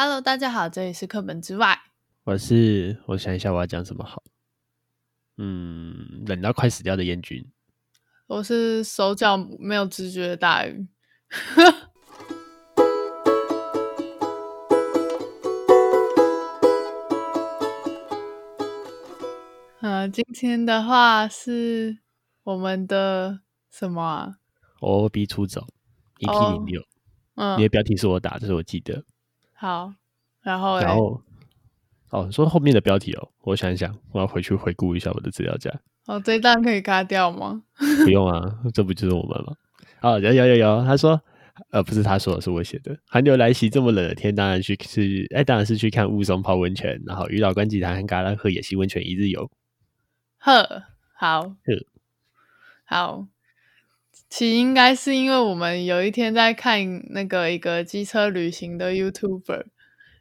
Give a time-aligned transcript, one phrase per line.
[0.00, 1.76] Hello，大家好，这里是课本之外。
[2.22, 4.22] 我是，我想一下我要讲什么好。
[5.38, 7.44] 嗯，冷到快死掉的燕君。
[8.28, 10.86] 我是手脚没有知觉的大鱼。
[19.80, 21.98] 嗯，今天的话是
[22.44, 24.36] 我们的什么啊
[24.78, 25.66] ？O B 出走
[26.20, 26.84] ，EP 零六。
[27.34, 29.04] 嗯，你的标题是我打，这是我记得。
[29.60, 29.92] 好，
[30.40, 31.20] 然后然后
[32.10, 35.68] 哦，说后面的标题哦，我想一想，我要回去回顾一下我的资料夹。
[36.06, 37.60] 哦，这一段可以卡掉吗？
[38.04, 39.52] 不用啊，这不就是我们吗？
[40.00, 41.20] 哦，有有有有，他说，
[41.72, 42.96] 呃，不是他说的，是我写的。
[43.08, 49.50] 寒流来袭，这么冷的天，当然去是，哎，当然是去看雾凇泡温泉，然后与老关祭坛和嘎拉赫野溪温泉一日游。
[50.38, 50.84] 呵，
[51.16, 51.56] 好，呵，
[52.84, 53.26] 好。
[54.30, 59.64] 其实应该是因为我们有一天在看那个一个机车旅行的 YouTuber，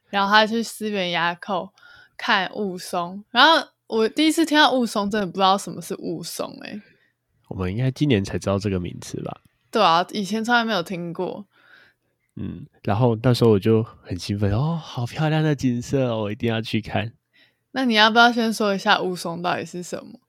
[0.10, 1.74] 然后他去思源垭口
[2.16, 6.82] 看雾凇，然后我第一次听到雾凇，真的不知道什么是雾凇哎。
[7.50, 9.42] 我们应该今年才知道这个名词吧？
[9.70, 11.46] 对啊，以前从来没有听过。
[12.38, 17.12] 嗯，然后那时候我就很兴奋哦，好漂亮的景色哦，我一定要去看。
[17.72, 20.20] 那你要不要先说一下雾凇到底是什么？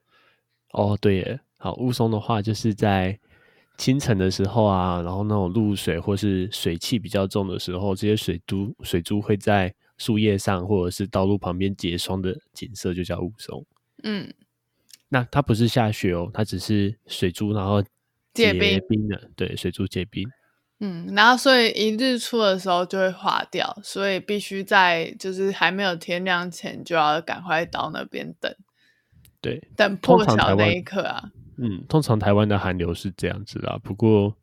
[0.73, 3.21] 哦，对耶，好，雾凇的话就是在。
[3.79, 13.65] 清晨的时候啊，然后那种露水或是水汽比较重的时候，这些水珠水珠会在树叶上或者是道路旁边结霜的景色，就叫雾凇。
[14.03, 14.35] 嗯，
[15.09, 17.83] 那它不是下雪哦，它只是水珠然后
[18.35, 20.29] 结冰的，对，水珠结冰。
[20.81, 28.53] 嗯，然后所以一日出的时候就会化掉，所以必须在就是还没有天亮前就要赶快到那边等。
[29.41, 31.31] 对，等破晓那一刻啊。
[31.61, 33.79] 嗯，通常台湾的寒流是这样子啦。
[33.83, 34.35] 不过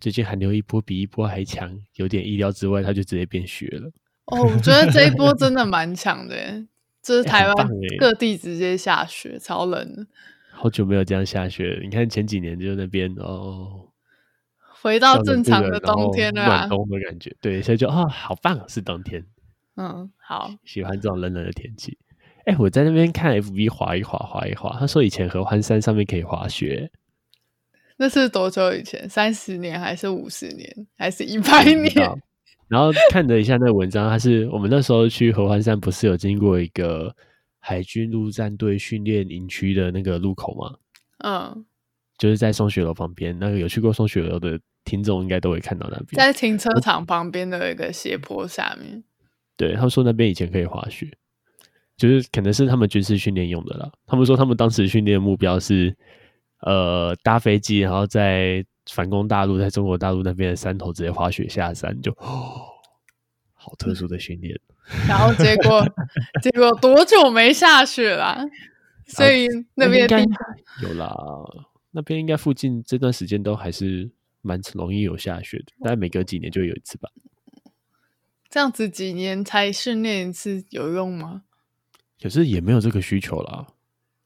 [0.00, 3.90] 最近寒流一波比一波还强，有点意料之外，它就直接变雪了。
[4.26, 6.66] 哦，我觉得这一波 真的蛮强的耶，
[7.02, 10.06] 就是台湾各地直接下雪，欸、超冷的。
[10.50, 13.88] 好久没有这样下雪了，你看前几年就那边哦，
[14.58, 17.34] 回到正常的冬天了，暖冬的感觉。
[17.40, 19.24] 对，现在就啊、哦，好棒，是冬天。
[19.76, 21.96] 嗯，好，喜欢这种冷冷的天气。
[22.50, 24.76] 哎、欸，我在那边看 FB 滑一滑，滑一滑。
[24.76, 26.90] 他说以前合欢山上面可以滑雪，
[27.96, 29.08] 那是多久以前？
[29.08, 31.94] 三十年还是五十年，还是一百年？
[32.66, 37.14] 然后看了一下那个文章，他是我们那时候去合欢山，不是有经过一个
[37.60, 40.76] 海军陆战队训练营区的那个路口吗？
[41.18, 41.64] 嗯，
[42.18, 43.38] 就是在松雪楼旁边。
[43.38, 49.04] 那个有去过松雪楼的听众应该都会看到那边，在停车场旁边的一个斜坡下面。
[49.56, 51.08] 对，他说那边以前可以滑雪。
[52.00, 53.92] 就是可能是他们军事训练用的啦。
[54.06, 55.94] 他们说他们当时训练的目标是，
[56.62, 62.62] 呃，搭飞机，然后在反攻大陆，在中国大陆那边的山头直接滑雪下山，就哦，
[63.52, 64.58] 好特殊的训练。
[65.06, 65.86] 然后结果
[66.40, 68.42] 结果多久没下雪啦？
[69.06, 70.16] 所以那边地
[70.82, 71.14] 有啦，
[71.90, 74.10] 那边应该附近这段时间都还是
[74.40, 77.10] 蛮容易有下雪的，大概每隔几年就有一次吧。
[78.48, 81.42] 这样子几年才训练一次有用吗？
[82.20, 83.66] 可是也没有这个需求啦。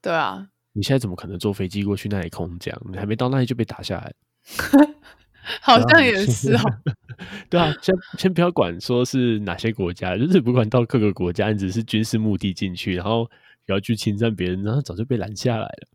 [0.01, 2.79] 对啊，你现在怎么可能坐飞机过去那里空降？
[2.91, 4.13] 你还没到那里就被打下来，
[5.61, 6.61] 好像也是哦。
[7.49, 13.29] 对啊，先先不要管说是哪些国家，就是不管到各个国家，你只是军事目的进去，然后
[13.67, 15.87] 要去侵占别人，然后早就被拦下来了。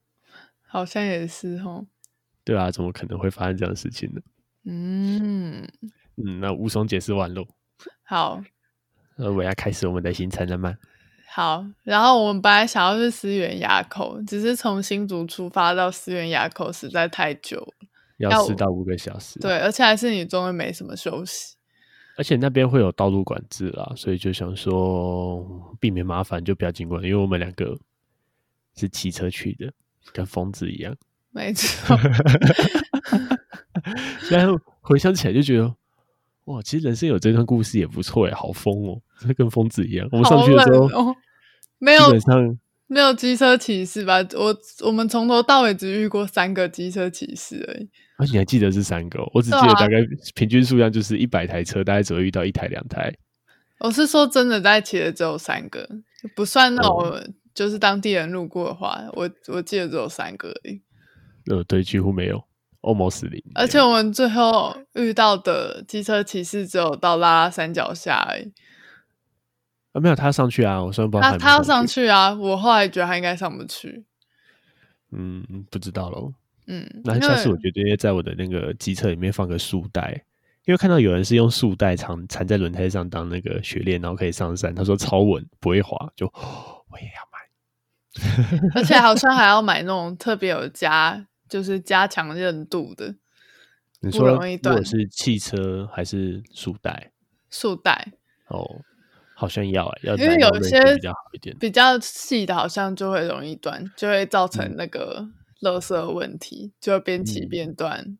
[0.66, 1.86] 好像也是哦。
[2.42, 4.20] 对啊，怎么可能会发生这样的事情呢？
[4.64, 5.68] 嗯
[6.16, 7.46] 嗯，那无双解释完喽。
[8.02, 8.42] 好，
[9.16, 10.74] 那我要开始我们的行程了吗？
[11.32, 19.38] 好，然后我们本来想要去思源垭口，只是从新竹出发到思源垭口实在太久了，要四到五个小时。
[19.38, 21.54] 对，而且还是你中间没什么休息，
[22.16, 27.78] 而且那边会有道路管制啦，所以就想说避免麻烦就不要经过，因为我们两个
[28.74, 29.72] 是骑车去的，
[30.12, 30.96] 跟疯子一样。
[31.30, 31.96] 没错。
[34.30, 35.74] 然后回想起来就觉得，
[36.50, 39.00] 哇，其实人生有这段故事也不错哎，好疯哦。
[39.36, 41.14] 跟疯子一样，我们上去的时候，哦、
[41.78, 42.02] 没有
[42.88, 44.16] 没有机车骑士吧？
[44.34, 47.88] 我我们从头到尾只遇过三个机车骑士而已。
[48.16, 49.20] 啊，你还记得是三个？
[49.32, 49.98] 我只记得大概
[50.34, 53.14] 平均数量就是一百台车，大概只会遇到一台两台。
[53.78, 55.88] 我是说真的，在骑的只有三个，
[56.34, 60.82] 不算那种就是当地人路过的话，哦、我我记得只有三个而已。
[61.50, 62.42] 呃，对，几乎没有
[62.82, 63.42] ，almost 零。
[63.54, 68.52] 而且我们最后遇到的机车骑士只有到拉拉山脚下而已。
[69.92, 70.82] 啊，没有他要上去啊！
[70.82, 74.04] 我虽然不知道他他要上去啊，我后来觉得他应该上不去。
[75.10, 76.32] 嗯，不知道喽。
[76.68, 80.22] 嗯，那下次我觉得在我的那个机车里面放个束带，
[80.64, 93.16] 因为看到有人是用束带缠缠在轮胎上当那个雪链，然后可以上山，他说超稳，不会滑，就我也要买， 而且好像还要买那种特别有加，就是加强韧度的。
[94.00, 97.12] 你说如果是汽车还是束带？
[97.50, 98.12] 束带
[98.46, 98.80] 哦，
[99.34, 108.18] 好像要哎，要因为有些比较好一点，比较细的，好像就会容易断，就会造成那个勒色问题，嗯、就会边骑边断、嗯。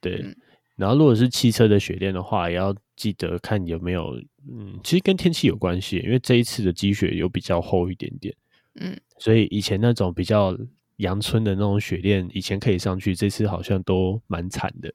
[0.00, 0.36] 对、嗯，
[0.74, 4.20] 然后如果是汽车的雪链的话，也要记得看有没有，
[4.50, 8.34] 嗯，其实跟天气有关系，因为这一次的积雪有比较厚一点点，
[8.80, 10.56] 嗯，所以以前那种比较
[10.96, 14.92] 阳春的那种雪链，以前可以上去，这次好像都蛮惨的。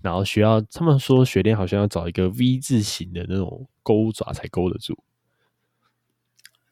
[0.00, 4.96] 然后需要他们说雪链好像要找一个 V 字形的那种钩爪才勾得住，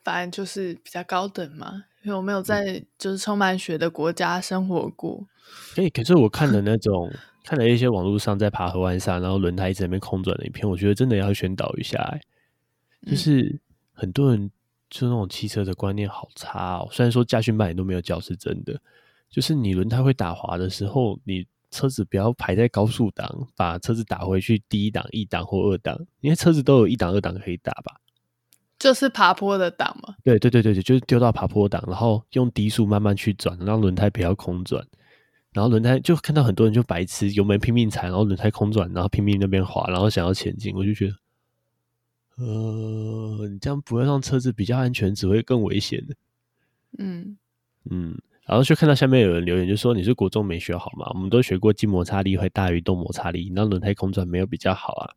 [0.04, 1.84] 反正就是比较高等嘛。
[2.02, 5.26] 因为我没有在就是充满雪的国家生活过。
[5.76, 7.12] 哎、欸，可是我看了那种
[7.42, 12.20] 看了一些网络上在爬河湾山，然后轮胎一直在那边空转的影片，我觉得真的要宣导一下、欸。
[13.10, 13.60] 就是
[13.92, 14.48] 很多人
[14.90, 16.88] 就那种汽车的观念好差哦。
[16.90, 18.80] 虽然说驾训班也都没有教是真的，
[19.30, 21.46] 就是你轮胎会打滑的时候，你。
[21.68, 28.00] 车子不要排在高速档，把车子打回去第一档、一档或二档，因为车子都有一档、二档可以打吧？
[28.78, 30.14] 就是爬坡的档嘛。
[30.22, 34.86] 对对对对，就是丢到爬坡档，然后用低速慢慢去转，让轮胎不要空转。
[35.52, 40.74] 然后轮胎就看到很多人就白痴，油门拼命踩，然后轮胎空转，然后拼命那边滑，然后想要前进。
[40.74, 41.14] 我就觉得，
[42.38, 46.14] 呃，你这样不会让车子比较安全，只会更危险的。
[46.98, 47.36] 嗯
[47.90, 48.18] 嗯。
[48.46, 51.10] 然后就看到下面有人留言，就说你是国中没学好吗？
[51.14, 55.10] 我们都学过静摩擦力会大于动摩擦力，那轮胎空转没有比较好啊。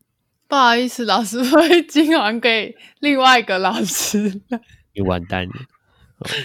[0.48, 4.42] 不好意思，老师 会经还给另外一个老师。
[4.95, 5.54] 你完蛋了。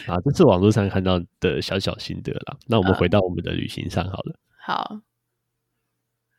[0.06, 2.58] 啊，这是网络上看到的小小心得啦。
[2.66, 4.38] 那我们回到我们的旅行上好了。
[4.58, 5.00] 好。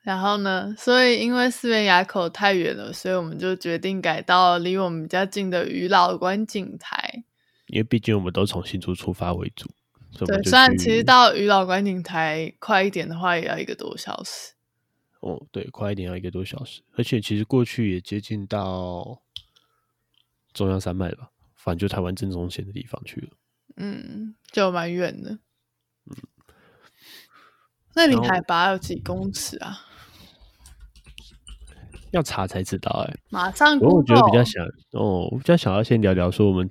[0.06, 0.76] 然后呢？
[0.78, 7.24] 所以因为四面垭口太远了，所以我们就决定改到离我们比较近的渔老观景台。
[7.66, 9.68] 因为毕竟我们都从新竹出发为主。
[10.20, 14.54] 对，虽然其实到渔老观景台快一点的话，也要一个多小时。
[15.22, 19.24] 哦，对，快一点要一个多小时，而且其实过去也接近到
[20.54, 21.32] 中央山脉吧？
[21.56, 23.30] 反正就台湾正中线的地方去了。
[23.78, 25.32] 嗯，就蛮远的。
[26.06, 26.16] 嗯，
[27.96, 29.85] 那里海拔有几公尺啊？
[32.16, 33.20] 要查才知道哎、欸。
[33.30, 36.68] 马上，我觉得比较想哦，我比较想要先聊聊说我们。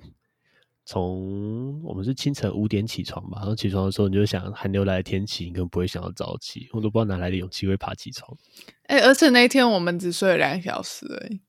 [0.87, 8.37] 从我们是清晨五点起床吧，然后起床的时候你就想寒流来的天气，你根本不会想要早起，我都不知道哪来的勇气会爬起床。
[8.83, 11.41] 哎、欸，而且那一天我们只睡了两小时而已。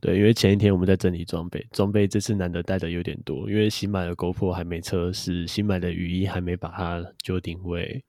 [0.00, 8.04] 对，因为前一天我们在整理装备，装备这次难得带的有点多，因为新买的 GoPro 还没测试，新买的雨衣还没把它就定位，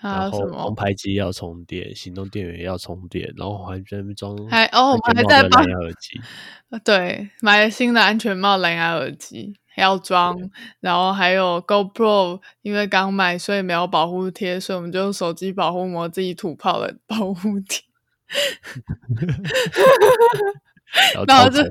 [0.00, 6.20] 然后红牌机要充电，行动电源要充电，然后还在那边装，还哦，我们还在帮蓝牙耳机，
[6.84, 9.56] 对，买了新的安全帽、蓝牙耳机。
[9.76, 10.50] 要装，
[10.80, 17.82] 然后还有 GoPro，因为刚买，所以没有保护贴，所以我们就用手机保护膜自己土炮的保护贴。
[21.28, 21.62] 然后就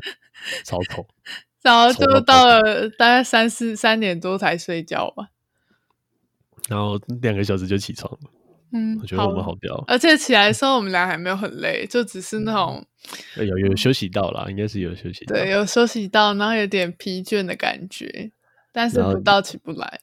[0.64, 1.08] 超丑，
[1.64, 5.30] 然后就到了大概三四三点多才睡觉吧。
[6.70, 8.20] 然后两个小时就起床了。
[8.74, 12.86] 嗯，我觉得我们好屌，而且起来的时候我们俩还没有很累，就只是那种、
[13.38, 18.32] 嗯、有有休息到啦，应该是有休息到，对，有休息到，然后有点疲倦的感觉，
[18.74, 20.02] 但是不到起不来。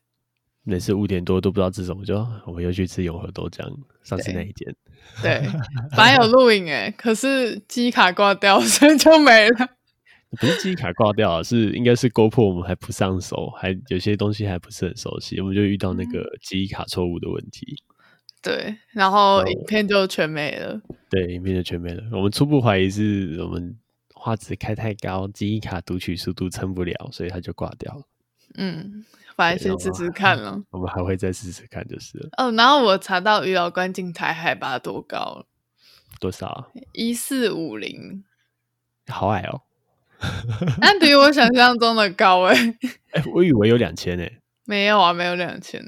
[0.64, 2.16] 每次五点多都不知道吃什么，就
[2.46, 3.68] 我们又去吃永和豆浆，
[4.04, 4.74] 上次那一间。
[5.20, 5.42] 对，
[5.90, 9.68] 本来有录影诶，可是机卡挂掉，所以就没了。
[10.38, 17.82] 不是记忆卡挂掉，是应该是 GoPro 我们还不上手，还有些东西还不是很熟悉，我们就遇到那个记忆卡错误的问题。
[18.40, 20.80] 对，然后影片就全没了。
[21.08, 22.02] 对，影片就全没了。
[22.12, 23.78] 我们初步怀疑是我们
[24.14, 28.02] 画质开太高，记忆卡读取速度撑不了，所以它就挂掉了。
[28.54, 29.04] 嗯，
[29.36, 30.60] 反正先试试看了。
[30.70, 32.30] 我们还会再试试看，就是了。
[32.38, 35.46] 哦，然后我查到渔老观景台海拔多高了？
[36.18, 36.72] 多少？
[36.92, 38.24] 一四五零。
[39.06, 39.62] 好矮哦。
[40.80, 42.78] 但比我想象中的高哎、欸。
[43.12, 44.38] 哎，我以为有两千哎。
[44.64, 45.82] 没有啊，没有两千。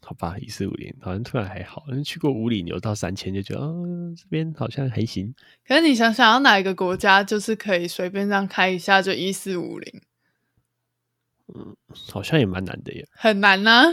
[0.00, 3.84] 好吧，一四五零好像突然还好，去过五里牛到三千就觉得，哦，
[4.16, 5.34] 这边好像还行。
[5.66, 10.00] 可是你想想要哪一个国家，就是可以随便这样开一下就一四五零？
[11.52, 11.76] 嗯，
[12.12, 13.08] 好像也蛮难的耶。
[13.10, 13.84] 很难呢、啊。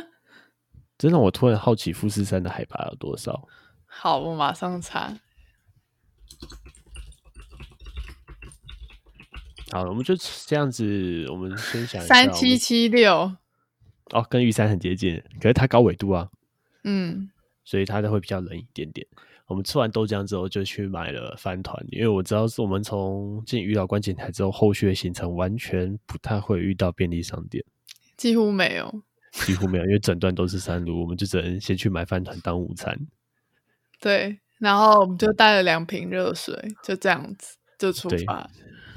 [0.99, 3.47] 真让我突然好奇富士山的海拔有多少？
[3.87, 5.17] 好，我马上查。
[9.71, 10.15] 好，我们就
[10.45, 13.31] 这样子，我们先想三七七六。
[14.11, 16.29] 哦，跟玉山很接近，可是它高纬度啊，
[16.83, 17.29] 嗯，
[17.63, 19.07] 所以它就会比较冷一点点。
[19.47, 27.63] 我们吃完豆浆之后就去买了饭团，因为我知道是我们从进鱼老观景台之后，后续的行程完全不太会遇到便利商店，
[28.15, 29.01] 几乎没有，
[29.31, 32.97] 几乎没有，因为整段都是山路，我们就只能先去买饭团当午餐。
[33.99, 38.49] 对，然后我们就带了两瓶热水，就这样子就出发，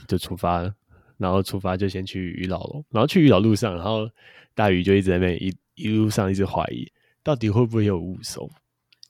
[0.07, 0.73] 就出发了。
[1.19, 4.07] 然后出发就先去鱼老了，然后去鱼老路上，然后
[4.55, 6.87] 大鱼就一直在那边一一路上一直怀疑，
[7.23, 8.47] 到底会不会有雾凇？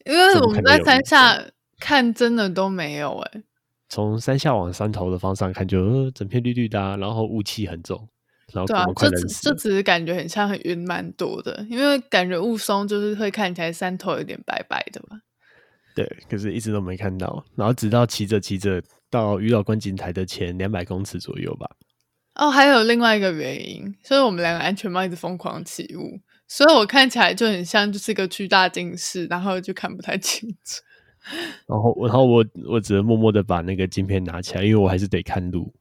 [0.05, 1.37] 因为我们在山下
[1.81, 3.43] 看，真的都没有哎、欸。
[3.89, 8.09] 从山下往山头的方向看就，就呃整片绿绿的、啊，然后雾气很重，
[8.53, 9.11] 然后对啊，这
[9.43, 15.21] 这只是感觉很像很云蛮多的，因为感觉雾凇就是会看起来山头有点白白的嘛。
[15.97, 18.81] 对，可是一直都没看到，然后直到骑着骑着
[19.17, 21.71] 到鱼老观景台的前两百公尺左右吧。
[22.35, 30.83] 哦，还有另外一个原因，所以我们两个安全帽一直疯狂起雾，所以我看起来就很像就是一个巨大近视，然后就看不太清楚。
[31.67, 35.73] 然后，然后我我只能默默的把那个镜片拿起来，因为我还是得看路，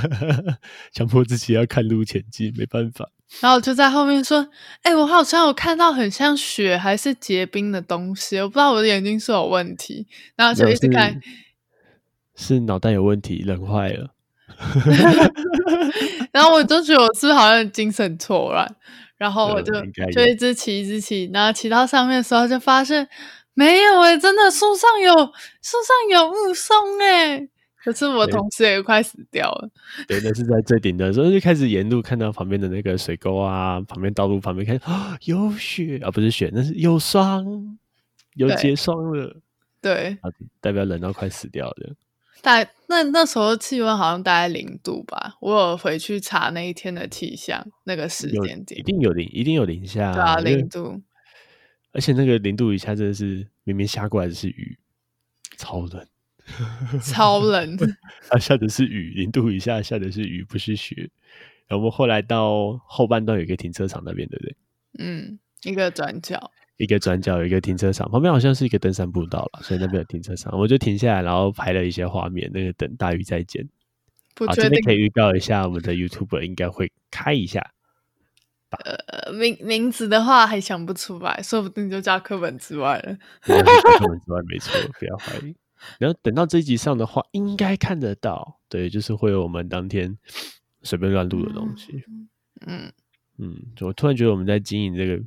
[0.92, 3.08] 强迫自己要看路前进，没办法。
[3.40, 4.38] 然后就在后面说
[4.82, 10.06] ：“哎、欸，我好像有看到很像雪还是结冰的东西，我不知道我的眼睛是有问题。”
[10.36, 11.20] 然后就一直看，
[12.36, 14.10] 是脑袋有问题，冷坏了。
[16.32, 18.76] 然后我就觉得我是不是好像精神错乱，
[19.16, 19.72] 然后我就
[20.14, 23.06] 就一直骑一直骑，然后骑到上面的时候就发现
[23.54, 27.48] 没有哎、欸，真的树上有树上有雾凇哎，
[27.82, 29.68] 可是我 同事也快死掉了。
[30.06, 37.78] 对， 那是在最顶的时候就开始沿路看到旁边的那个水沟啊，旁边道路旁边看啊 有雪啊，不是雪，那是有霜，
[38.34, 39.36] 有结霜了。
[39.82, 40.16] 对，
[40.60, 41.94] 代表冷到快死掉了。
[42.46, 51.02] 大那那时候气温好像大概零度吧，我有回去查那一天的气象，那个时间点一定有零，一定有零下，对啊，零度，
[51.90, 54.78] 而且那个零度以下真的是明明下过来的是雨，
[55.56, 56.06] 超冷，
[57.02, 57.76] 超冷，
[58.30, 61.10] 啊，下的是雨，零度以下下的是雨，不是雪。
[61.66, 64.56] 然后我们后来到后半段有一个停车场那边，对不对？
[65.00, 66.52] 嗯，一个转角。
[66.78, 72.50] 一个转角有一个停车场，旁边好像是一个登山步道了，所以那边有停车场，我就停下来，然后拍了一些画面。
[72.52, 73.66] 那个等大鱼再见，
[74.46, 77.72] 好，这边可以预告一下，我们的 YouTuber 应该会开一下。
[78.68, 83.16] 呃，名名字的话还想不出来，说不定就叫课本之外了。
[83.40, 85.56] 课本之外没错，不要怀疑。
[85.98, 90.18] 然后等到这一集上的话，应该看得到，对，就是会有我们当天
[90.82, 92.04] 随便乱录的东西。
[92.66, 92.92] 嗯
[93.38, 95.22] 嗯，我突然觉得我们在经营这个。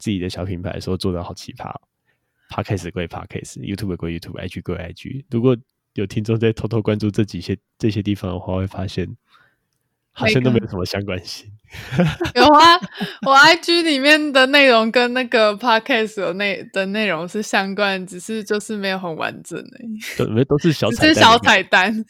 [0.00, 1.72] 自己的小品牌的时候做的好奇葩
[2.48, 5.24] ，Podcast 归 Podcast，YouTube 归 YouTube，IG 归 IG。
[5.30, 5.56] 如果
[5.94, 9.16] 有听众在偷偷关注这几些这些地方的话，会发现
[10.12, 11.52] 好像都没有什么相关性。
[12.34, 12.76] 有啊，
[13.26, 19.78] 我 IG 里面的内容跟那个 Podcast 的内的内容是相关，只是就是没有很完整的，
[20.18, 22.04] 都都是小彩蛋，是小彩蛋，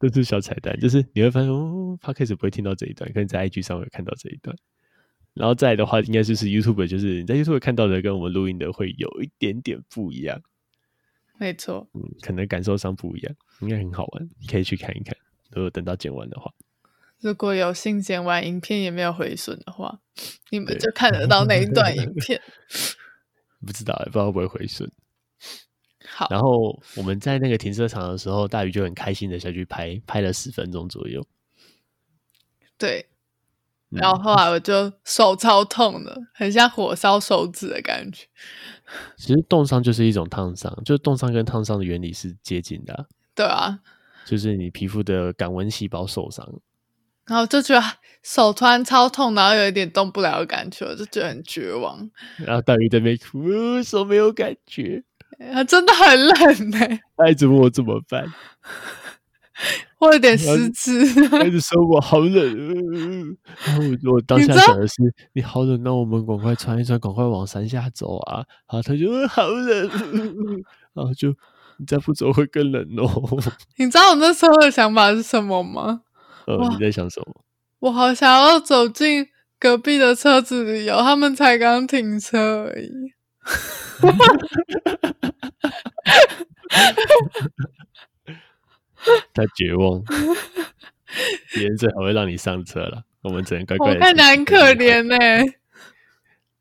[0.00, 0.78] 都是小彩蛋。
[0.80, 4.56] 就是你会发现哦，Podcast 不会听到这一段，可能在 IG 上会看到这一段。
[5.36, 10.40] 然后再来的话，应该就是 YouTube，就是你在 YouTube 看到的跟我们录音的会有一点点不一样。
[11.38, 15.14] 没错，嗯，可能感受上不一样，应该很好玩，可以去看一看。
[15.50, 16.50] 如果等到剪完的话，
[17.20, 20.00] 如果有幸剪完影片也没有回损的话，
[20.50, 22.40] 你们就看得到那一段影 片。
[23.60, 24.90] 不知道，不知道会不会回损。
[26.08, 31.26] 好，然后我们在那个停车场的时候，大鱼就很开心的下去拍，拍了十分钟左右。
[32.78, 33.04] 对。
[33.90, 38.26] 然后后来我就手超痛的，很像火烧手指的感觉。
[39.16, 43.04] 其实冻伤就是一种烫伤，就冻伤跟烫伤的原理是接近的啊。
[43.34, 43.80] 对啊，
[44.24, 46.46] 就是你皮肤的感温细胞受伤，
[47.26, 47.84] 然后就觉得
[48.22, 52.10] 手突然超痛，然后有一点动不了的感觉，我就觉得很绝望。
[52.38, 55.02] 然后大鱼在那边哭，手没有感觉，
[55.52, 56.78] 它真的很冷呢，
[57.24, 58.26] 爱怎么我怎么办？
[60.06, 63.36] 我有点失智， 开始说我好冷。
[63.64, 68.36] 然后我我当下想的是，你，你好冷，那我们赶快穿一穿，赶快往山下走啊！
[68.70, 69.90] 然后他就说好冷，
[70.94, 71.30] 然后就
[71.78, 73.22] 你再不走会更冷哦。
[73.76, 76.02] 你知道我那时候的想法是什么吗？
[76.46, 77.42] 呃，你在想什么？
[77.80, 79.26] 我好想要走进
[79.58, 82.90] 隔壁的车子里有，他们才刚停车而已。
[89.34, 90.02] 太绝望，
[91.54, 93.94] 别人最好会让你上车了，我们只能乖乖。
[93.94, 95.44] 我看起来很可怜呢、欸。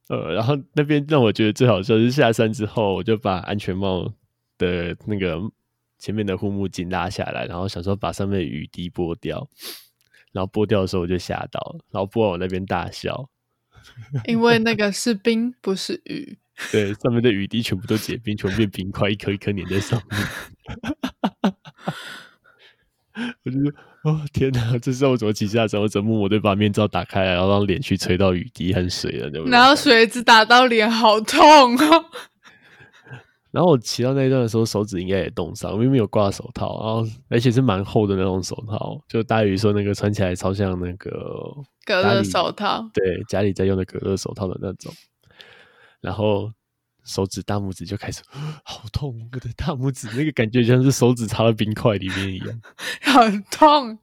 [0.07, 4.13] 呃，然后那边让我觉得最好笑是下山之后，我就把安全帽
[4.57, 5.39] 的那个
[5.97, 9.49] 前面的护目镜拉下来，然后想说把上面的雨滴拨掉，
[10.31, 13.27] 然后拨掉的时候我就吓到了，然后拨完我那边大笑，
[14.27, 16.37] 因为那个是冰，不是雨。
[16.71, 21.55] 对，上面的雨滴全部都结冰，全部变冰块，一颗一颗粘在上面。
[23.43, 23.71] 我就说，
[24.03, 25.79] 哦天哪，这时候我怎么骑下车？
[25.81, 29.51] 我怎么我得把面罩打开来，然后让脸去吹到雨滴和水了，对不对？
[29.51, 32.05] 然后水一直打到脸，好痛哦。
[33.51, 41.09] 然后我骑到那一段的时候，手指应该也冻伤，因为没有挂手套，然后而且是蛮厚的那种手套，就大宇说那个穿起来超像那个
[41.85, 44.91] 隔热手套，对，家里在用的隔热手套的那种。
[46.01, 46.51] 然后
[47.05, 48.21] 手指大拇指就开始
[48.65, 52.61] 好痛，我的大拇指那个感觉像是手指插到冰块里面一样，
[53.01, 53.97] 很痛。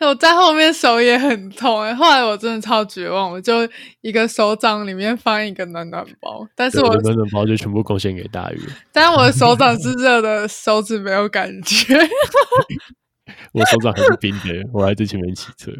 [0.00, 3.54] 我在后面手也很痛哎，后来我真的超绝望，我就
[4.00, 8.60] 一个手掌里面放一个暖暖包，但是我，的暖暖包就全部贡献给大鱼，
[8.92, 11.94] 但我的手掌是热的，手指没有感觉，
[13.54, 15.70] 我手掌还是冰的，我还在前面骑车，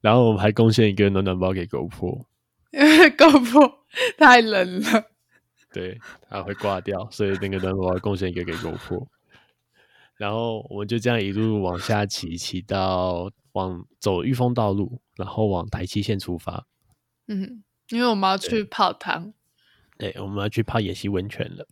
[0.00, 2.24] 然后我们还贡献一个暖暖包给 GoPro，
[2.72, 3.70] 因为 GoPro
[4.16, 5.04] 太冷了，
[5.72, 5.98] 对，
[6.28, 9.06] 它会挂掉，所以那个暖暖包贡献一个给 GoPro。
[10.16, 16.66] 然后我们就这样一路往下骑，骑到往走玉峰道路，然后往台七线出发。
[17.28, 19.32] 嗯，因为我们要去泡汤。
[19.96, 21.66] 对，我们要去泡野溪温泉了。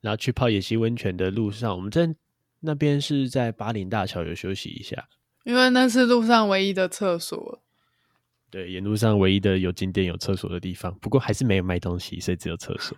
[0.00, 2.14] 然后去泡野溪温泉的路上，我们在
[2.60, 5.08] 那边是在巴林大桥有休息一下，
[5.44, 7.61] 因为那是路上唯一的厕所。
[8.52, 12.94] 对，沿路上唯一的有景点有厕所的地方，不过还是没有卖东西，所以只有厕所。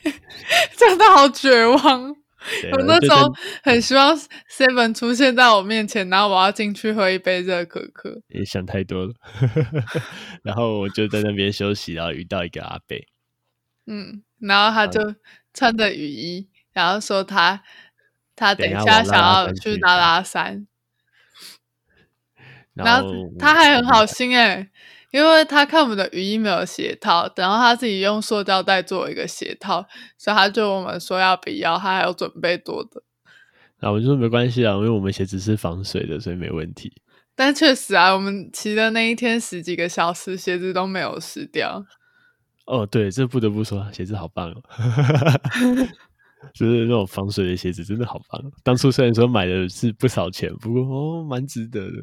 [0.78, 2.16] 真的好绝望。
[2.72, 3.30] 我那时候
[3.62, 8.22] 很希望 Seven 出现在我面前，然后我要进去喝一杯热可可。
[8.28, 9.12] 也想太多了，
[10.42, 12.96] 然后我就在那边休息，然后遇到一个阿伯，
[13.86, 15.16] 嗯，然后他就
[15.52, 17.62] 穿着雨衣，然后说他
[18.34, 20.66] 他等一下想要去拉拉山，
[22.72, 24.70] 然后他还很好心诶、欸
[25.10, 29.86] 因为他看我们的雨衣没有鞋套，然后他自己用塑胶袋做一个鞋套，
[30.18, 33.02] 所以他就我们说要不要，他还要准备多的。
[33.80, 36.92] 那我就说没关系啊，因为我们鞋子是防水的，所以没问题。
[37.34, 41.82] 但确实啊，我们骑的那一天十几个小时，鞋子都没有湿掉。
[42.66, 44.62] 哦，对，这不得不说，鞋子好棒哦，
[46.52, 48.42] 就是那种防水的鞋子真的好棒。
[48.62, 52.02] 当初虽然说买的是不少钱，不过哦，蛮值得的，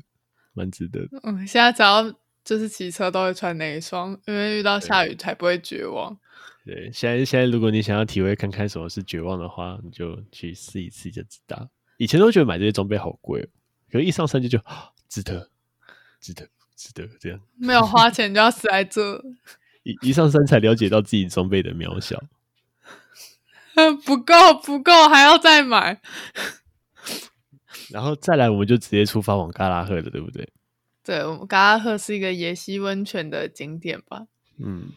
[0.53, 1.19] 蛮值得的。
[1.23, 2.11] 嗯，现在只要。
[2.45, 6.17] 就是骑车都会穿那一双，因为遇到下雨才不会绝望。
[6.63, 11.69] 对，现在现在如果你想要体会看看什么是绝望的话，你就去试一次就知道。
[11.97, 13.41] 以前都觉得买这些装备好贵，
[13.91, 14.63] 可是一上山就觉得
[15.09, 15.49] 值得，
[16.21, 17.39] 值得，值得这样。
[17.57, 19.17] 没有花钱就要死在这，
[19.83, 22.23] 一一上山才了解到自己装备的渺小。
[24.05, 25.99] 不够，不够，还要再买。
[27.91, 30.47] 然后再来，我们就直接出发往嘎拉赫了，对不对？
[31.05, 34.25] 对，我们嘎拉赫是一个野溪温泉的景点吧？
[34.57, 34.87] 嗯，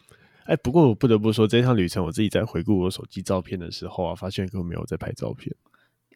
[0.45, 5.55] 哎，不过我不得不说，这趟旅程我自己在回顾我手机照片的时候啊，发现根本没有在拍照片，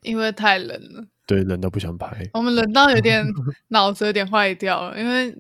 [0.02, 1.06] 因为太冷了。
[1.28, 2.28] 对，冷到不想拍。
[2.34, 3.24] 我们冷到有点
[3.68, 5.36] 脑子有点坏掉了，因为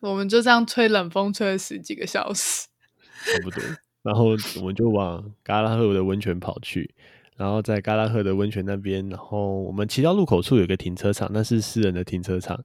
[0.00, 2.68] 我们就这样吹冷风吹了十几个小时，
[3.24, 3.62] 差不多。
[4.02, 6.94] 然后我们就往嘎拉赫的温泉跑去，
[7.36, 12.62] 然后在嘎拉赫的温泉那边，然后我们骑到路口处有个停车场，那是私人的停车场。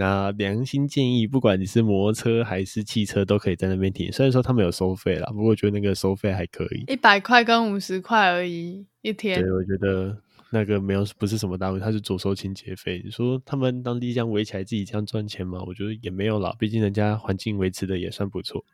[0.00, 4.12] 那良心建议，不管你是摩托车还是汽车，都可以在那边停。
[4.12, 9.40] 虽然说他们有收费啦，不过我觉得那个收费还可以，一百块跟五十块而已一天。
[9.42, 10.16] 对，我觉得
[10.50, 13.02] 那个没有不是什么大问题，他是左收清洁费。
[13.04, 15.60] 你说他们当地这样围起来自己这样赚钱吗？
[15.66, 18.64] 我觉得也没有啦，毕竟人家环境维持的也算不错。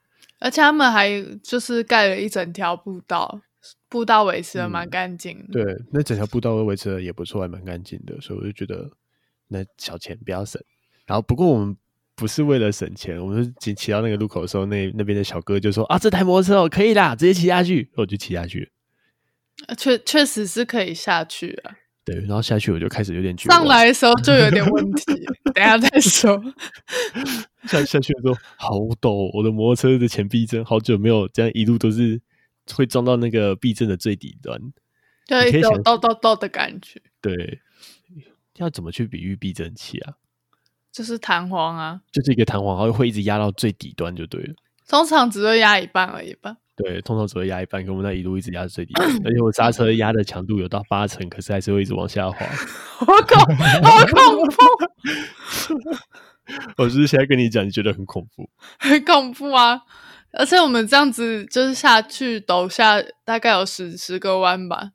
[0.40, 1.08] 而且他们还
[1.42, 3.40] 就是盖了一整条步道，
[3.88, 5.42] 步道维持的蛮干净。
[5.50, 8.90] 对，那整条步道维持的也不错，还蛮干净的，所以我就觉得
[9.48, 10.62] 那小钱不要省。
[11.06, 11.76] 然后，不过我们
[12.14, 18.70] 不是为了省钱，我们是骑骑到那个路口的时候，那那边的小哥就说：“啊，这台摩托车哦，可以啦，直接骑下去。”我就骑下去。
[19.78, 21.76] 确确实是可以下去啊。
[22.04, 23.58] 对，然后下去我就开始有点绝望。
[23.60, 25.04] 上来的时候就有点问题，
[25.54, 26.38] 等下再说。
[27.66, 32.20] 下下去的时候好陡，我的摩托车的前避震好久没有这样一路都是
[32.74, 34.60] 会撞到那个避震的最底端，
[35.26, 37.00] 对，有抖抖抖的感觉。
[37.22, 37.60] 对，
[38.56, 40.14] 要怎么去比喻避震器啊？
[40.94, 44.54] 就是弹簧啊，就是一个弹簧，然后会一直压到最底端就对了。
[44.88, 46.56] 通常只会压一半而已吧？
[46.76, 52.46] 对，通常只会压一半，跟我们那一路一直压到最底端，而且我刹车压的强度有到八成，可是还是会一直往下滑。
[52.98, 54.54] 好恐，好恐怖！
[56.78, 58.48] 我是现在跟你讲，你觉得很恐怖？
[58.78, 59.80] 很恐怖啊！
[60.32, 64.90] 而且我们这样子就是下去陡下，大概有十十个弯吧。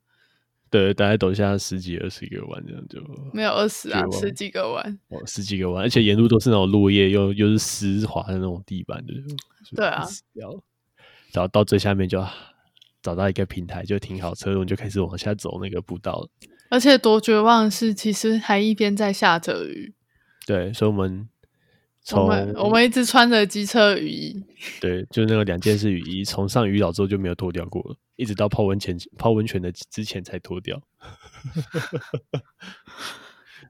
[0.69, 3.01] 对，大概抖下十几二十个弯，这样就
[3.34, 9.13] 没有二十啊，十几个弯哦，十几个弯，而且沿路都是那种落叶，又又是湿滑的那种地板，就
[9.75, 10.05] 对啊，
[11.32, 12.23] 然后到最下面就
[13.01, 16.29] 找到一个平台，就停好车，我们就开始往下走那个步道了。
[16.69, 19.93] 而且多绝望的是，其实还一边在下着雨。
[20.45, 21.38] 对，所以我们从
[22.11, 24.43] 我们我们一直穿着机车雨衣。
[24.81, 30.81] 对，就那个两件式雨衣，从上雨岛之后就没有脱掉过了，一直到泡温泉泡温泉的之前才脱掉。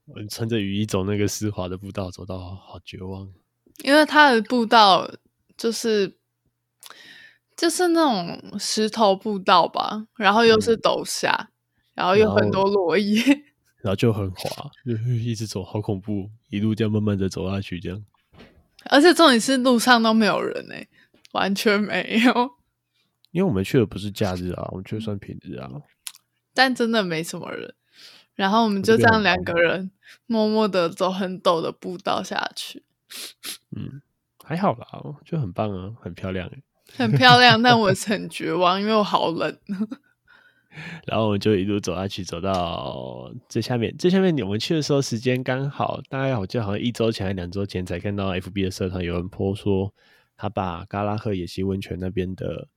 [0.05, 3.31] 我们穿着雨衣走那个湿滑的步道，走到好，好绝望。
[3.83, 5.09] 因为它的步道
[5.55, 6.17] 就是
[7.55, 11.51] 就是那种石头步道吧，然后又是陡下，嗯、
[11.95, 13.21] 然后有很多落叶，
[13.81, 18.03] 然后就很滑，就一直走，好恐怖，一路这样慢慢的走下去，这样。
[18.89, 20.89] 而且重点是路上都没有人哎、欸，
[21.31, 22.51] 完全没有。
[23.31, 25.69] 因为我们去的不是假日啊，我们去的算平日啊，
[26.53, 27.75] 但真的没什么人。
[28.33, 29.91] 然后我们就这样两个人
[30.25, 32.83] 默默的走很陡的步道下去。
[33.75, 34.01] 嗯，
[34.43, 34.87] 还好啦，
[35.25, 36.49] 就很棒啊，很漂亮，
[36.95, 37.61] 很漂亮。
[37.61, 39.59] 但我是很绝望，因为我好冷。
[41.05, 43.95] 然后我们就一路走下去，走到最下面。
[43.97, 49.93] 最下面我们去的时候时间刚好，大概我记得好像一周前还两周前才看到 FB 的社团有人 po 说，
[50.37, 52.67] 他把嘎拉赫野溪温泉那边的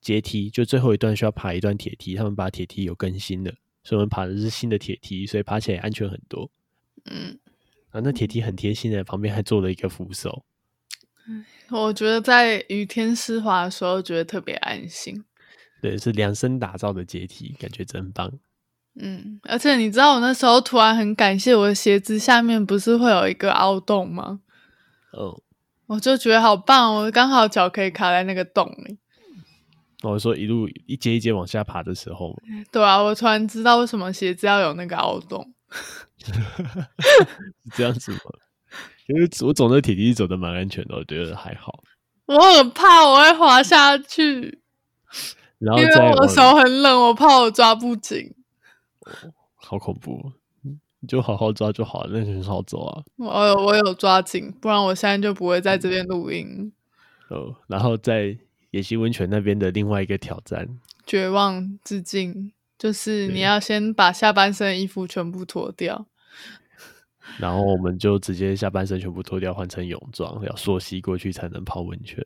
[0.00, 6.50] 阶梯，就最后一段需要爬一段铁梯，他们把铁梯有更新了，所以我们爬的是新的铁梯，所以爬起来安全很多。
[7.04, 7.38] 嗯。
[7.90, 10.44] 啊，那铁梯很贴心的，旁边还做了一个扶手。
[11.70, 15.24] 我觉得在雨天湿滑的时候，觉得特别安心。
[15.80, 18.32] 对，是量身打造的阶梯，感觉真棒。
[18.98, 24.40] 嗯，而且你知道，我那时候突然很感谢我的鞋子下面不是会有一个凹洞吗？
[25.12, 25.42] 哦，
[25.86, 28.98] 我就觉得好棒，我刚好脚可以卡在那个洞里。
[30.02, 32.34] 我说一路一阶一阶往下爬的时候，
[32.72, 35.52] 对啊，我突然知道为什么鞋子要有那个凹洞。
[36.18, 36.32] 是
[37.74, 38.18] 这样子吗？
[39.08, 41.82] 因为我走那铁梯走的蛮安全的，我觉得还好。
[42.26, 44.60] 我很怕我会滑下去，
[45.58, 48.34] 然后因为我手很冷，我怕我抓不紧。
[49.00, 50.32] 哦， 好恐怖！
[51.00, 53.02] 你就好好抓就好了，那很好走啊。
[53.16, 56.72] 我有我有抓紧，不然我现在就不会在这边录音。
[57.28, 58.36] 哦，然后在
[58.70, 62.52] 野溪温泉那边的另外一个挑战，绝望致敬。
[62.78, 66.06] 就是你要先把下半身衣服全部脱掉，
[67.40, 72.22] 然后我们就直接下半身全部脱掉，换成泳装，要溯溪过去才能泡温泉。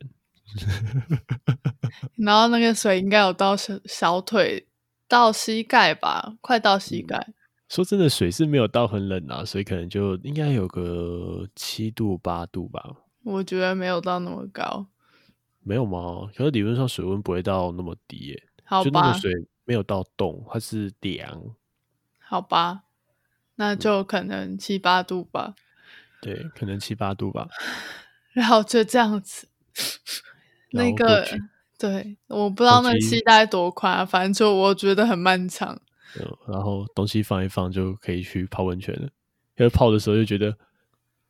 [2.17, 4.67] 然后那个水应该有到小小腿
[5.07, 7.17] 到膝盖吧，快到膝盖。
[7.17, 7.33] 嗯，
[7.69, 12.83] 说真的，水是没有到很冷啊，所以可能就应该有个七度八度吧。
[13.23, 14.87] 我觉得没有到那么高，
[15.63, 16.29] 没有吗？
[16.35, 18.43] 可是理论上水温不会到那么低耶。
[18.63, 19.19] 好吧。
[19.63, 21.55] 没有到冻，它是凉，
[22.19, 22.83] 好吧，
[23.55, 25.53] 那就可能七八度吧。
[26.19, 27.47] 对，可能七八度吧。
[28.33, 29.47] 然后就这样子，
[30.71, 31.25] 那个
[31.77, 35.81] 对，我不知道那期待多宽啊，反正就我觉得很漫长。
[36.19, 39.09] 嗯，然后东西放一放就可以去泡温泉了。
[39.57, 40.57] 因为泡的时候就觉得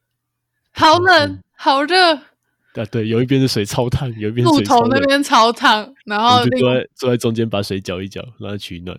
[0.71, 2.15] 好冷，好热。
[2.15, 8.97] 啊，对，有一边的水超烫，有一边路头那边超烫，然后就坐在坐在中间把水搅一搅，让它取暖。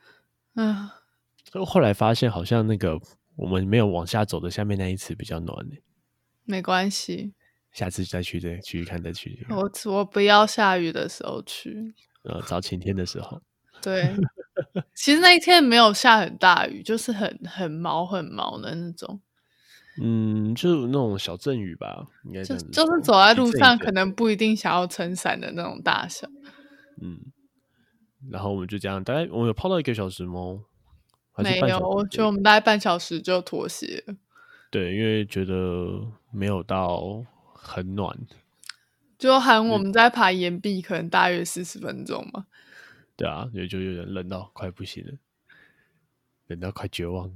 [0.56, 0.94] 啊，
[1.66, 2.98] 后来发现好像那个
[3.36, 5.76] 我们没有往下走的下面那一次比较暖呢。
[6.44, 7.34] 没关系，
[7.72, 9.46] 下次再去再去看再去。
[9.50, 13.40] 我我不要下雨的时候去， 呃，找晴天的时候。
[13.82, 14.14] 对，
[14.94, 19.20] 其实那一天没有下很大雨，就是很很毛很毛的那种。
[20.02, 26.28] 嗯，就那种小阵雨吧，应该就就是走在路上，可能不一定想要撑伞的那种大小。
[27.00, 27.18] 嗯，
[28.30, 30.60] 然后我们就这样，大概我们有泡到一个小时吗？
[31.38, 34.14] 没有，我觉得我们大概半小时就脱鞋了。
[34.70, 37.24] 对，因为觉得没有到
[37.62, 38.16] 很暖，
[39.18, 42.46] 就喊我们在爬岩壁，可能大约四十分钟嘛。
[43.16, 45.12] 对啊，也就有点冷到快不行了，
[46.46, 47.30] 冷到快绝望。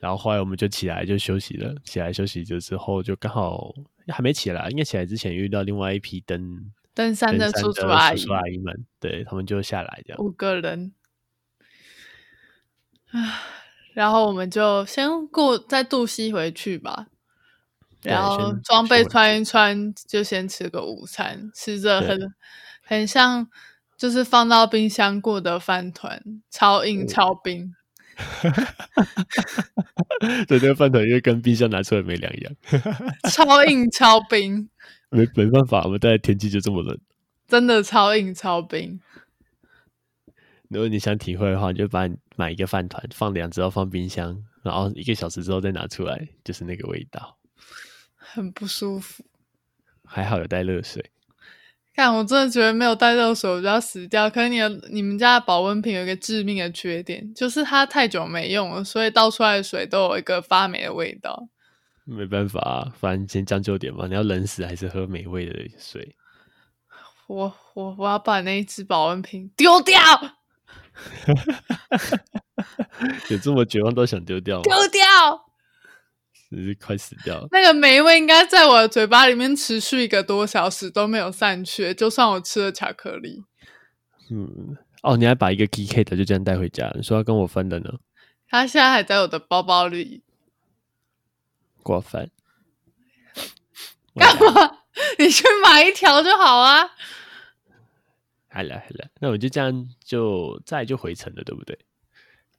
[0.00, 3.72] 然后后来我们就起来就休息了，起来休息就之后就刚好
[4.08, 8.16] 还没起来，应该起来之前遇到另外一批登登山的叔叔阿姨。
[8.16, 10.22] 叔叔阿姨们，对他们就下来这样。
[10.22, 10.92] 五个人，
[13.94, 17.06] 然后我们就先过再渡溪回去吧，
[18.04, 22.18] 然后装备穿一穿，就先吃个午餐，吃着很
[22.82, 23.48] 很像
[23.96, 27.74] 就是放到冰箱过的饭团，超硬超冰。
[28.16, 30.44] 哈哈哈哈哈！
[30.46, 32.52] 对，那个饭团因为跟冰箱拿出来没两样，
[33.32, 34.68] 超硬超冰。
[35.10, 36.96] 没没办法，我们待的天气就这么冷，
[37.48, 39.00] 真的超硬超冰。
[40.68, 47.36] 如果你想体会的话，你就把买一个饭团放两只，要放冰箱，然后一个小时之后再拿出来，就是那个味道，
[48.24, 49.24] 很不舒服。
[50.04, 51.10] 还好有带热水，
[51.94, 54.28] 看，我真的觉得没有带热水我就要死掉。
[54.28, 61.48] 可是你的你们家的保温瓶有一个致命的缺点，就是它太久没用了，所以倒出来的水都有一个发霉的味道。
[62.04, 64.06] 没办法啊，反正先将就点嘛。
[64.06, 66.14] 你要冷死还是喝美味的水？
[67.26, 69.98] 我我我要把那一只保温瓶丢掉。
[73.30, 74.62] 有这么绝望都想丢掉吗？
[74.64, 75.46] 丢掉。
[76.50, 77.48] 只是快死掉了。
[77.50, 83.44] 那个霉味应该在我的嘴巴里面持续一个多小时都没有散去，就算我吃了巧克力。
[84.30, 86.90] 嗯，哦，你还把一个 KitKat 的就这样带回家？
[86.94, 87.90] 你说要跟我分的呢？
[88.48, 90.22] 他现在还在我的包包里。
[91.82, 92.30] 过分。
[94.14, 94.78] 干嘛？
[95.18, 96.88] 你去买一条就好啊。
[98.48, 101.76] 好了好了，那我就这样就再就回程了，对不对？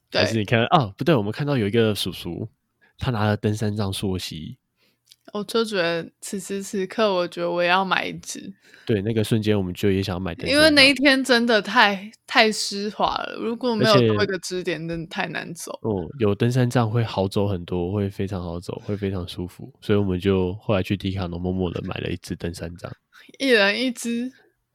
[0.09, 0.21] 对。
[0.21, 2.49] 还是你看哦，不对，我们看到有一个叔叔。
[2.97, 4.57] 他拿了登山杖溯溪，
[5.33, 8.53] 我就觉得此时此刻，我觉得我也要买一支。
[8.85, 15.71] 对，那个瞬间我们就也想要买登山杖，因为那一天真的太太湿滑了，如果没有多一个支点，真的太难走。
[15.81, 19.73] 哦，有登山杖会好走很多，会非常好走，会非常舒服。
[19.81, 22.91] 所以我们就后来去迪卡侬默默的买了一支登山杖，
[23.39, 24.31] 一人一支。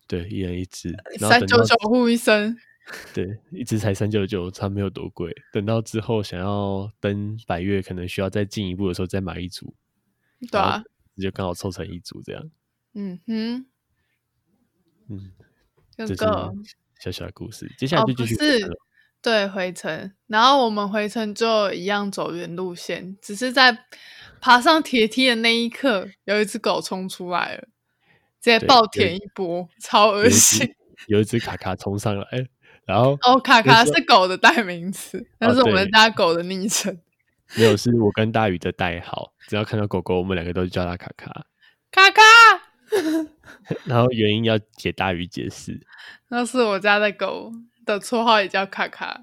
[0.08, 2.56] 对，一人一支，三九九护一生。
[3.14, 5.32] 对，一直才三九九，它没有多贵。
[5.52, 9.74] 等到之后想要登百岳，可能需要再进一步的时候再买一组。
[10.50, 10.82] 对啊，
[11.20, 12.50] 就刚好凑成一组这样。
[12.94, 13.66] 嗯哼，
[15.08, 15.32] 嗯，
[15.96, 16.52] 这个
[16.98, 18.78] 小小的故事，接下来就继续、哦、是
[19.22, 23.86] 对回程，然后我们回程就一样走原路线，只是在
[24.40, 27.68] 爬上铁梯的那一刻，有一只狗冲出来了，
[28.40, 30.74] 直接暴舔一波，超恶心。
[31.06, 32.48] 有一只卡卡冲上来。
[32.90, 36.98] 然后哦，卡卡是狗的代名词，那是我们家狗的昵称。
[37.56, 39.32] 没有，是我跟大宇的代号。
[39.46, 41.46] 只要看到狗狗，我们两个都叫它卡卡。
[41.92, 42.22] 卡卡。
[43.86, 45.80] 然后原因要给大宇解释。
[46.30, 47.52] 那是我家的狗
[47.86, 49.22] 的绰号，也叫卡卡，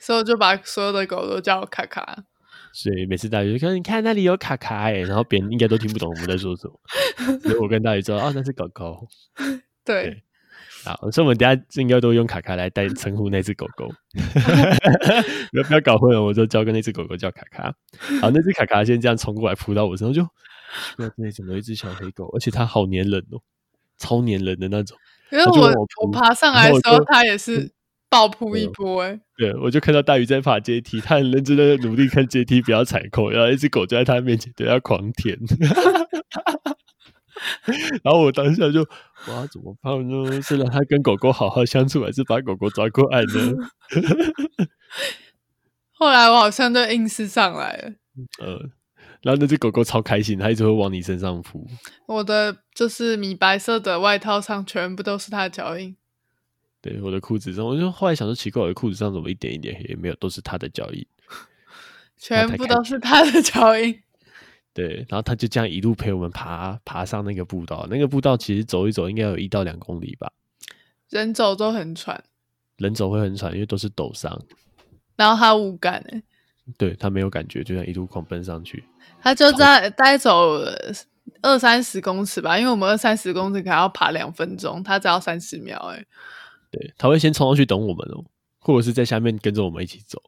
[0.00, 2.24] 所以我就把所有的狗都叫卡卡。
[2.72, 7.38] 所以每次大宇就说：“你看那里有卡卡哎。”然后别人应该都听不懂我们在说什么。
[7.40, 9.08] 所以我跟大宇说：“哦，那是狗狗。”
[9.84, 10.04] 对。
[10.04, 10.22] 对
[10.84, 13.86] 好，所以我们等下应该都用卡卡来代称呼那只狗狗，
[15.52, 17.74] 不 要不要搞混了，我就叫跟那只狗狗叫卡卡。
[18.20, 20.30] 好，那只卡卡先这样冲过来扑到我身上，就
[20.96, 23.40] 那那怎么有一只小黑狗，而且它好粘人哦，
[23.98, 24.96] 超粘人的那种。
[25.30, 27.70] 因为我我，我爬上来的时候，它也是
[28.08, 29.20] 暴扑一波哎。
[29.36, 35.38] 对，我就看到大鱼在爬阶梯，它很认真的努力看阶梯，不要踩空，然后一只狗就在它面前对它狂舔。
[38.02, 38.82] 然后我当下就
[39.28, 40.40] 哇，怎么办呢？
[40.42, 43.54] 是让他跟狗狗好好相处，还是把狗狗抓过来呢？
[45.92, 47.92] 后来我好像就硬是上来了。
[48.38, 48.70] 呃，
[49.22, 51.66] 然后那只狗狗超开心，它一直会往你身上扑。
[52.06, 55.96] 我的就是米白色的外套上全部都是它的脚印。
[56.82, 59.94] 对，我的裤子上，我就后来想说奇怪，我的裤子上怎么一点一点黑？
[59.96, 61.06] 没有，都是它的脚印，
[62.16, 64.02] 全部都是它的 脚印。
[64.72, 70.30] 对，然后他就这样一路陪我们爬爬上那个步道，那个步道其实走一走应该有一到两公里吧。
[71.08, 72.22] 人走都很喘，
[72.76, 74.40] 人走会很喘，因为都是陡上。
[75.16, 76.22] 然后他无感诶，
[76.78, 78.84] 对，他没有感觉，就这样一路狂奔上去。
[79.20, 80.60] 他就在待走
[81.42, 86.06] 二三十公尺吧，因为我们二三十公尺可能要爬两分钟，他只要三十秒诶。
[86.70, 88.24] 对，他会先冲上去等我们哦，
[88.60, 90.22] 或者是在下面跟着我们一起走。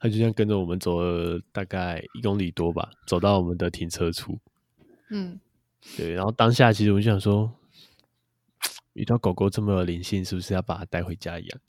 [0.00, 4.38] 他就这样跟着我们走了大概一公里多吧，走到我们的停车处。
[5.10, 5.40] 嗯，
[5.96, 6.12] 对。
[6.12, 7.50] 然后当下其实我就想说，
[8.92, 11.60] 遇到狗狗这么有灵性，是不是要把它带回家养？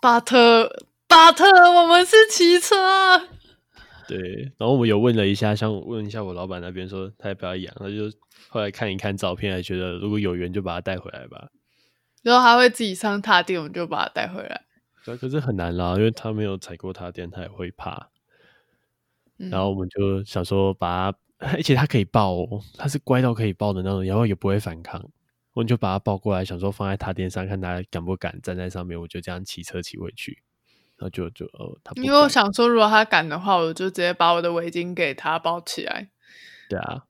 [0.00, 2.76] 巴特，巴特，我们是骑车。
[4.08, 4.52] 对。
[4.58, 7.74] 然后我们有问了一下，想问一下我老板那边，说他要不要养？
[7.78, 8.10] 他就
[8.48, 11.48] 后来看一看照片，还觉得如果有缘就把它带回来吧。
[12.22, 14.64] 然后他会自己上踏地，我们就把它带回来。
[15.04, 18.10] 可是很难啦，因为他没有踩过踏垫，他也会怕。
[19.38, 21.18] 嗯、然后我们就想说把他，
[21.54, 25.00] 而且他可以抱哦，他是乖到可以抱的那种，然后也不会反抗。
[25.54, 29.00] 我们就把他抱过来，想说放在踏垫上，看他敢不敢站在上面。
[29.00, 30.42] 我就这样骑车骑回去，
[30.96, 31.92] 然后就就呃，他。
[32.02, 36.10] 因为我想说，如果他敢的话，我就直接把我的围巾给他包起来。
[36.68, 37.04] 对啊，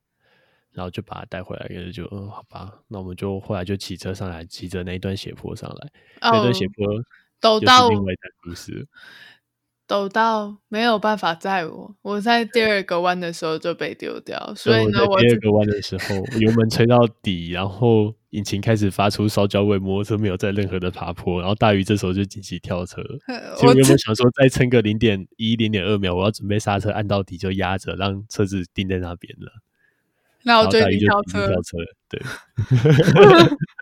[0.73, 5.87] 然后就把他带回来，可是就嗯、呃，好吧，那我们就后来就骑车上来，骑着那一段斜坡上来，
[6.21, 6.87] 哦、那段斜坡。
[7.41, 7.89] 陡到
[9.87, 23.03] 抖到没有办法载我，我在第二个弯的时候就被丢掉，所以呢，我第二个弯的时候油门吹到底，然后引擎开始发出烧焦味，摩托车没有在任何的爬坡，然后大鱼这时候就紧急跳车，
[23.57, 29.51] 所以我想说再撑个零点一、零点二秒，我要准备刹车按到底就压着，让车子定在那边了。
[30.43, 31.79] 那我就跳车，跳车，
[32.11, 32.21] 对。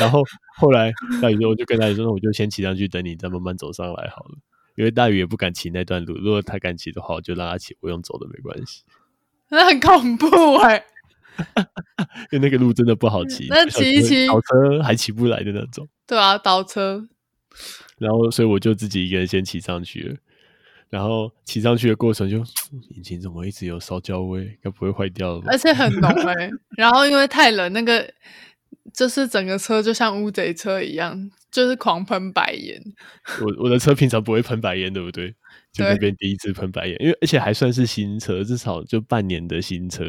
[0.00, 0.22] 然后
[0.58, 4.38] 后来大宇说，我就跟大宇说，那我就先骑上去等你，再慢慢走上来好了。
[4.76, 8.82] 因为大宇也不敢骑那段路，如果他敢骑的话，我就让他骑，不用走的没关系。
[9.48, 10.26] 那很恐怖
[10.56, 10.84] 哎、欸，
[12.32, 15.88] 因为那个路真的不好骑，那骑一骑倒车还骑不来的那种。
[16.06, 17.08] 对啊，倒车。
[17.98, 20.16] 然后，所以我就自己一个人先骑上去了。
[20.90, 22.36] 然后骑上去的过程就，
[22.90, 24.58] 引擎怎么一直有烧焦味？
[24.62, 25.46] 该不会坏掉了吧？
[25.50, 26.50] 而且很浓哎、欸。
[26.76, 28.08] 然后因为太冷，那个
[28.92, 32.80] 就是整个车就像乌贼车一样，就是狂喷白烟。
[33.40, 35.34] 我我的车平常不会喷白烟，对不对？
[35.72, 40.04] 就那边第一次喷白烟，因为而且还算是新车，至少就半年的新车，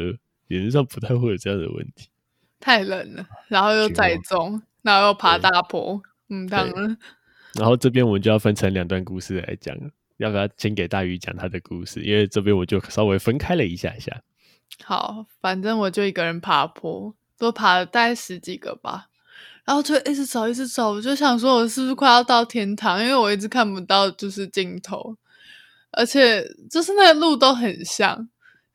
[0.46, 2.08] 理论上不太会有这样的问题。
[2.60, 6.96] 太冷了，然后又载重，然后又爬大坡，嗯，当然。
[7.54, 9.76] 然后这边我们就要分成两段故事来讲，
[10.16, 12.02] 要不要先给大鱼讲他的故事？
[12.02, 14.22] 因为这边我就稍微分开了一下一下。
[14.84, 19.06] 好，反正我就一个人爬坡，都爬了大概十几个吧，
[19.64, 23.00] 然后就一直走，一直走，我就想说，我是不是快要到天堂？
[23.00, 25.16] 因为我一直看不到就是尽头。
[25.90, 28.28] 而且就是那个路都很像，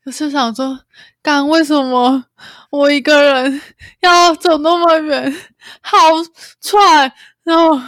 [0.04, 0.80] 就是想说，
[1.22, 2.24] 干为什么
[2.70, 3.60] 我一个人
[4.02, 5.32] 要走那么远，
[5.80, 5.96] 好
[6.60, 7.12] 喘，
[7.44, 7.80] 然后，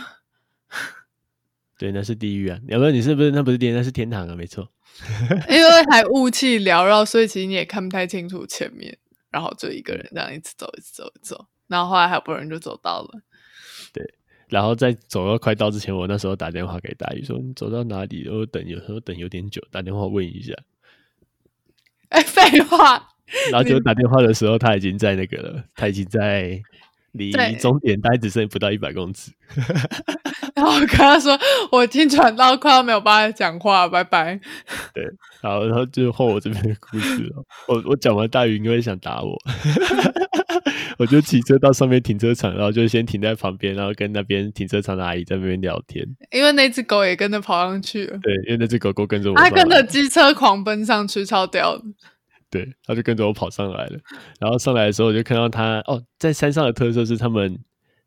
[1.77, 2.57] 对，那是地狱啊！
[2.69, 4.37] 要不然你是不是那不是地狱，那是天堂啊？
[4.37, 4.71] 没错，
[5.51, 8.97] 因为还雾气缭绕，所以其实你也看不太清楚前面，
[9.37, 13.21] 然后就一个人这样一直走，一直走，一直走，然后后来好不容易就走到了，
[13.93, 14.15] 对。
[14.49, 20.55] 然后在走到快到之前，我那时候打电话给大宇说：“你走到哪里？”我等，有时候等有点久，打电话问一下。
[22.09, 23.11] 哎，废话。
[23.51, 26.63] 然后就打电话的时候，他已经在那个了，他已经在
[27.17, 29.33] 离终点大概只剩不到一百公尺。
[30.55, 31.39] 然后我跟他说
[31.71, 34.41] ：“我已经喘到快要没有办法讲话，拜拜。”
[34.95, 35.05] 对，
[35.43, 37.45] 好，然后就后我这边的故事了。
[37.69, 39.37] 我我讲完，大鱼应该会想打我。
[40.99, 46.03] 我就骑车到上面停车场，然后就先停在旁边，然后跟那边停车场的阿姨在那边聊天。
[46.33, 48.19] 因为那只狗也跟着跑上去了。
[48.23, 49.37] 对，因为那只狗狗跟着我。
[49.37, 51.85] 它跟着机车狂奔上去，超屌的。
[52.51, 53.99] 对，他就跟着我跑上来了。
[54.39, 57.59] 然后上来的时候，我就看到他哦，在山上的特色是他们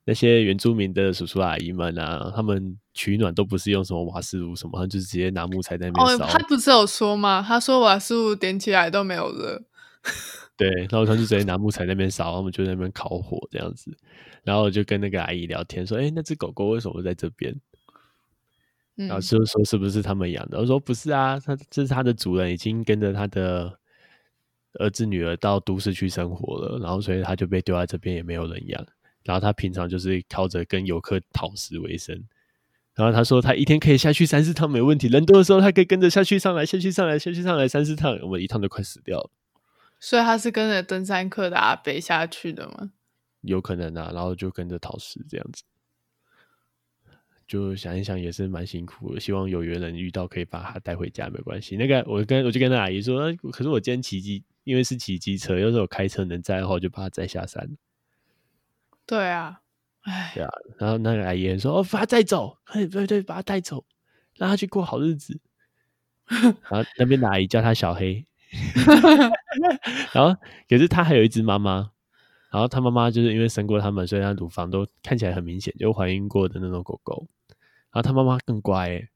[0.05, 6.25] 那些原住民的叔叔阿姨们啊，他们取暖都不是用什么瓦斯炉什么，他就是直接拿木材在那边烧。
[6.25, 7.43] 哦，他不是有说吗？
[7.45, 9.61] 他说瓦斯炉点起来都没有热。
[10.55, 13.95] 对，然后他就直接拿木材在那边烧，他们就在那边烤火这样子，
[14.43, 17.53] 然后我就跟那个阿姨聊天说：“哎，那只狗狗为什么会在这边？”
[18.97, 23.78] 嗯、然后就说：“是不是他们养的？”我说：“不是啊，他这是他的主人已经跟着他的
[24.73, 28.85] 儿子女儿到都市去生活了，然后所以他就被丢在这边，也没有人养。
[29.23, 32.23] 然后他平常就是靠着跟游客讨食为生。
[32.95, 39.29] 然后他说他一天可以下去三四趟没问题，人多的时候他可以跟着下去上来，下去上来，下去上来三四趟，我们一趟都快死掉了。”
[39.99, 42.91] 所以他是跟着登山客的阿北下去的吗？
[43.41, 45.63] 有可能啊，然后就跟着讨食这样子，
[47.47, 49.19] 就想一想也是蛮辛苦的。
[49.19, 51.77] 希望有缘人遇到可以把他带回家，没关系。
[51.77, 57.67] 那个我跟我就跟那阿姨说，可是我今天骑机，因为是骑机车，要是我开车能载的话，我就把他载下山。
[59.07, 59.61] 对啊，
[60.01, 60.49] 哎，对啊。
[60.77, 63.83] 然后那个阿姨说：“哦，把他带走，对对对，把他带走，
[64.35, 65.39] 让他去过好日子。
[66.69, 68.23] ”然后那边的阿姨叫他小黑。
[70.13, 71.91] 然后，可是他还有一只妈妈，
[72.51, 77.25] 然后他妈妈就是因为生过他们，所以他乳房都看起来很明显，就怀孕过的那种狗狗。
[77.91, 79.09] 然后他妈妈更乖，欸，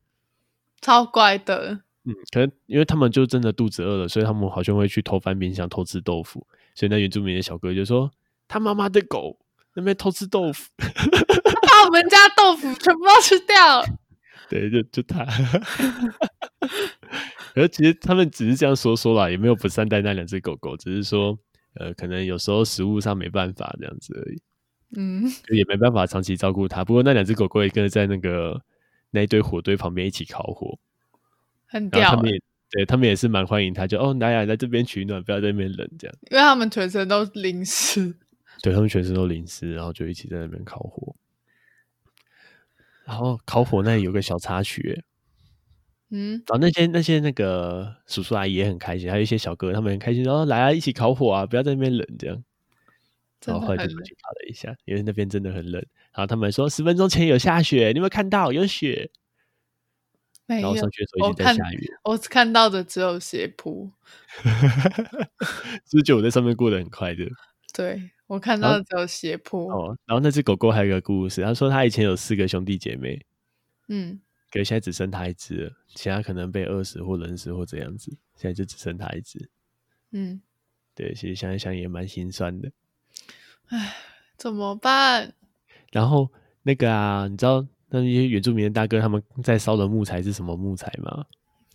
[0.82, 1.82] 超乖的。
[2.06, 6.46] 嗯，可能因为他们就真的肚子饿了，所以他们好像会去偷翻冰箱偷吃豆腐。
[6.76, 8.12] 所以那原住民的小哥就说
[8.48, 9.40] ：“他妈妈的狗
[9.76, 10.90] 那边偷吃豆腐， 他
[11.62, 13.86] 把我们家豆腐全部都吃掉了。
[14.50, 15.26] ”对，就就他。
[17.56, 21.38] 而其实他们只是这样说说啦，也没有不善待那两只狗狗，只是说，
[21.76, 24.42] 呃，可能有时候食物上没办法这样子而已。
[24.96, 26.84] 嗯，也没办法长期照顾它。
[26.84, 28.62] 不过那两只狗狗也跟着在那个
[29.12, 30.78] 那一堆火堆旁边一起烤火，
[31.74, 32.12] 很屌。
[32.12, 36.16] 他们也对他们也是蛮欢迎他，就哦，来呀，在这边取暖，不要在那边冷这样。
[36.30, 38.16] 因为他们全身都淋湿，
[38.62, 41.16] 对他们全身都淋湿，然后就一起在那边烤火。
[43.06, 45.04] 然后烤火那里有个小插曲。
[46.12, 52.44] 嗯，然后那些那些那个叔叔阿姨也很开心，还有一些小哥他们很开心，然后来啊，一起烤火啊，不要在那边冷这样。
[53.46, 55.84] 然后后来就去烤了一下，因为那边真的很冷。
[56.14, 59.12] 然后他们说十分钟前有下雪，你有没有看到有雪？
[60.46, 60.62] 没有。
[60.62, 62.12] 然后上去的时候一直在下雨我。
[62.12, 63.92] 我看到的只有斜坡。
[65.90, 67.26] 是就我在上面过得很快的。
[67.74, 69.72] 对，我看到的只有斜坡。
[69.72, 73.26] 哦，然后那只狗狗还有一个故事，他说他以前有四个兄弟姐妹。
[73.88, 74.20] 嗯。
[74.52, 79.50] 可是现在只剩他一只了，其他可能被饿死或冷死或怎样子，现在就只剩他一只。
[80.12, 80.40] 嗯，
[80.94, 82.72] 对，其实想一想也蛮心酸的。
[83.70, 83.96] 唉，
[84.38, 85.34] 怎么办？
[85.92, 86.30] 然后
[86.62, 91.26] 那个啊，你知道那那些原住民的大哥他们在烧的木材是什么木材吗？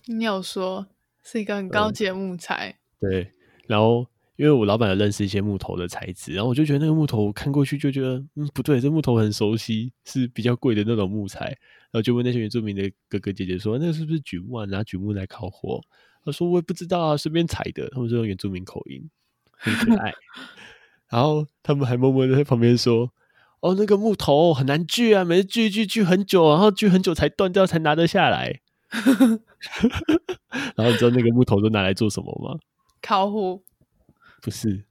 [0.05, 0.85] 你有说
[1.23, 2.77] 是一个很高级的木材。
[2.99, 3.31] 嗯、对，
[3.67, 4.05] 然后
[4.35, 11.45] 因为我老板有认识一些木头的材质，然后我就觉得那个木头看过去就觉得，嗯，不对，这木头很熟悉，是比较贵的那种木材。
[11.45, 14.65] 然后就问那些原住民的哥哥姐姐说，那个是不是榉木啊？
[14.65, 15.81] 拿榉木来烤火？
[16.25, 17.87] 他说我也不知道啊，随便采的。
[17.91, 19.09] 他们是用原住民口音，
[19.51, 20.13] 很可爱。
[21.07, 23.09] 然后他们还默默的在旁边说。
[23.61, 28.61] 哦，那个木头很难锯啊，每次锯锯锯很久，然后锯很久才断掉，才拿得下来。
[30.75, 32.57] 然后你知道那个木头都拿来做什么吗？
[33.01, 33.61] 烤火？
[34.41, 34.85] 不是，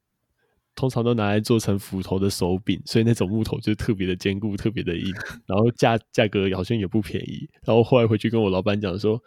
[0.74, 5.12] 通常都拿来做成斧头的手柄，所以那种木头就特别的坚固，特别的硬，
[5.48, 7.48] 然后价价格好像也不便宜。
[7.64, 9.20] 然后后来回去跟我老板讲说：“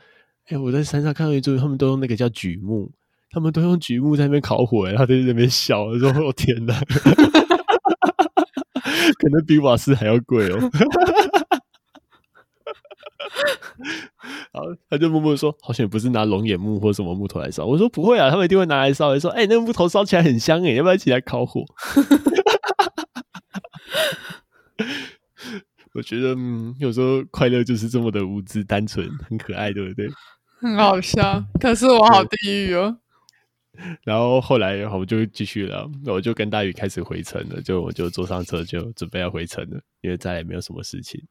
[0.47, 2.91] 哎，我在山上看到一组，他们都用那个叫榉木，
[3.31, 6.79] 他们都用榉木在那边烤火。”然后他在那边笑，我说：“我天哪！”
[9.21, 10.59] 可能比瓦斯还要贵哦。
[14.51, 21.63] 然后他就默默说：“好像也不是拿龙眼木或什么木头来烧。”我说：“不会啊，他们一定会拿来烧。”说：“哎、欸，那个木头烧起来很香哎，要不要一起来烤火？”
[25.93, 30.09] 我觉得，嗯，有时候快乐就是这么的无知、单纯、很可爱，对不对？
[30.59, 32.97] 很好笑，可是我好地狱哦。
[34.03, 41.23] 然后后来，我就继续了，我就跟大宇开始回程了，就我就坐上车，就准备要回程了，因为再也没有什么事情。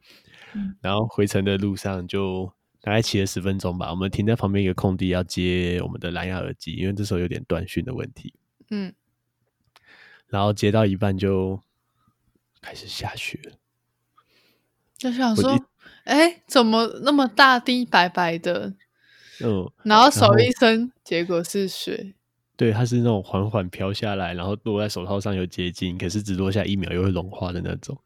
[0.54, 8.34] 嗯、然后回程的路上，就大概骑了十分钟吧，我们停在旁边一个空地，要接我们的蓝牙耳机，因为这时候有点断讯的问题。
[8.70, 8.92] 嗯，
[10.28, 11.60] 然后接到一半就
[12.60, 13.52] 开始下雪了，
[14.96, 15.66] 就想说，
[16.04, 18.74] 哎，怎么那么大滴白白的？
[19.42, 22.14] 嗯，然后手一伸，结果是雪。
[22.60, 27.98] 对，它是那种缓缓飘下来，然后落在手套上有结晶，可是只落下一秒又会融化的那种。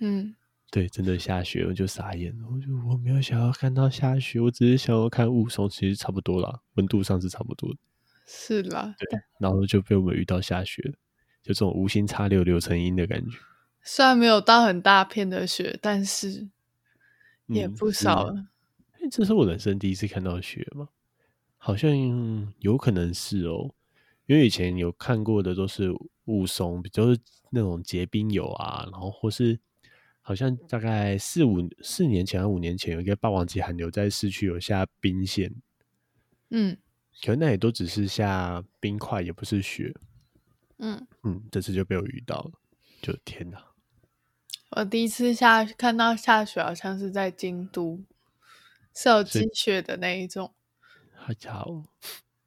[0.00, 0.34] 嗯，
[0.70, 2.46] 对，真的下雪，我就傻眼了。
[2.52, 7.78] 我就我没有想要看到下雪，我只是想要看雾凇，其实差不多啦，温度上是差不多的。
[8.26, 10.82] 是啦，对，然后就被我们遇到下雪，
[11.42, 13.38] 就这种无心插柳柳成荫的感觉。
[13.82, 16.50] 虽然没有到很大片的雪，但是
[17.46, 18.34] 也不少了。
[18.92, 20.90] 哎、嗯，这是我人生第一次看到雪吗？
[21.56, 21.90] 好像
[22.58, 23.74] 有可能是哦。
[24.32, 25.92] 因为以前有看过的都是
[26.24, 27.20] 雾凇，比较是
[27.50, 29.60] 那种结冰有啊，然后或是
[30.22, 35.54] 好像大概四五四年前、五年前有一个霸王级寒流在市区有下冰线，
[36.48, 36.78] 嗯，
[37.22, 39.94] 可能那也都只是下冰块，也不是雪，
[40.78, 41.06] 嗯。
[41.24, 42.52] 嗯，这次就被我遇到了，
[43.02, 43.62] 就天哪！
[44.70, 48.02] 我第一次下看到下雪，好像是在京都，
[48.94, 50.54] 是有积雪的那一种，
[51.14, 51.84] 好家伙！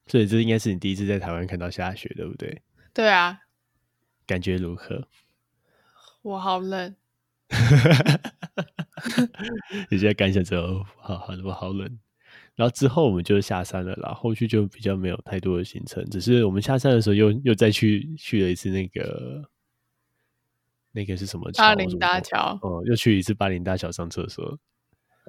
[0.08, 2.62] 所以这应该是你第一次在台湾看到下雪，对不对？
[2.94, 3.40] 对啊。
[4.28, 5.08] 感觉如何？
[6.22, 6.96] 我好冷。
[9.90, 12.00] 你现在感想之后，好好，我好冷。
[12.56, 19.50] 然后之后我们就下山了啦，后续就比较没有太多的行程，只是我们下山的时候又又再去去了一次那个
[20.92, 21.64] 那个是什么桥？
[21.64, 22.58] 巴林大桥。
[22.62, 24.58] 哦，又去一次巴林大桥上厕所，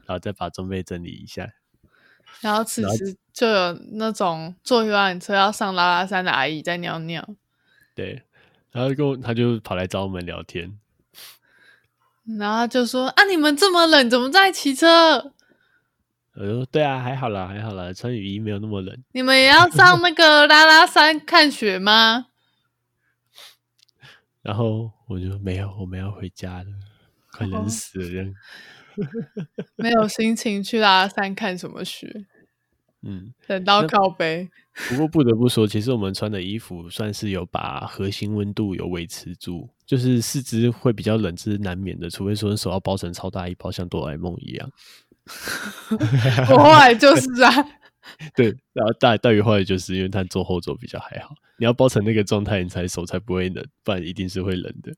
[0.06, 1.48] 然后再把装备整理一下。
[2.40, 7.26] 然后此时就有那种坐游览车要上拉拉山的阿姨在尿尿，
[7.94, 8.22] 对，
[8.70, 10.78] 然后跟我他就跑来找我们聊天，
[12.38, 15.32] 然后就说啊，你们这么冷，怎么在骑车？
[16.34, 18.94] 我说对啊，还好啦，还好啦，穿雨衣没有那么冷。
[19.12, 22.26] 你们也要上那个拉拉山看雪吗？
[24.42, 26.66] 然后我就没有，我们要回家了，
[27.32, 28.34] 快冷死了人。
[29.76, 32.26] 没有心情去拉拉山看什么雪，
[33.02, 34.48] 嗯，等到靠背。
[34.88, 44.70] 不过不得不说，其实我们穿的衣服算是有把核心温度有维持住，就是四肢会比较冷，这是难免的，除非说你手要包成超大一包，像哆啦 A 梦一样。
[46.50, 47.50] 我后来就是啊，
[48.36, 54.94] 对，然后大大鱼后来就是因为他坐后座比较还好，你要包成那个状态，你才手才不会冷，不然一定是会冷的。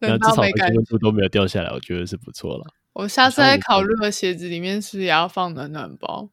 [0.00, 2.64] 那至少核心温度都没有掉下来，我觉得是不错了。
[2.98, 6.28] 我下次在考虑的鞋子里面是不是也要放暖暖包？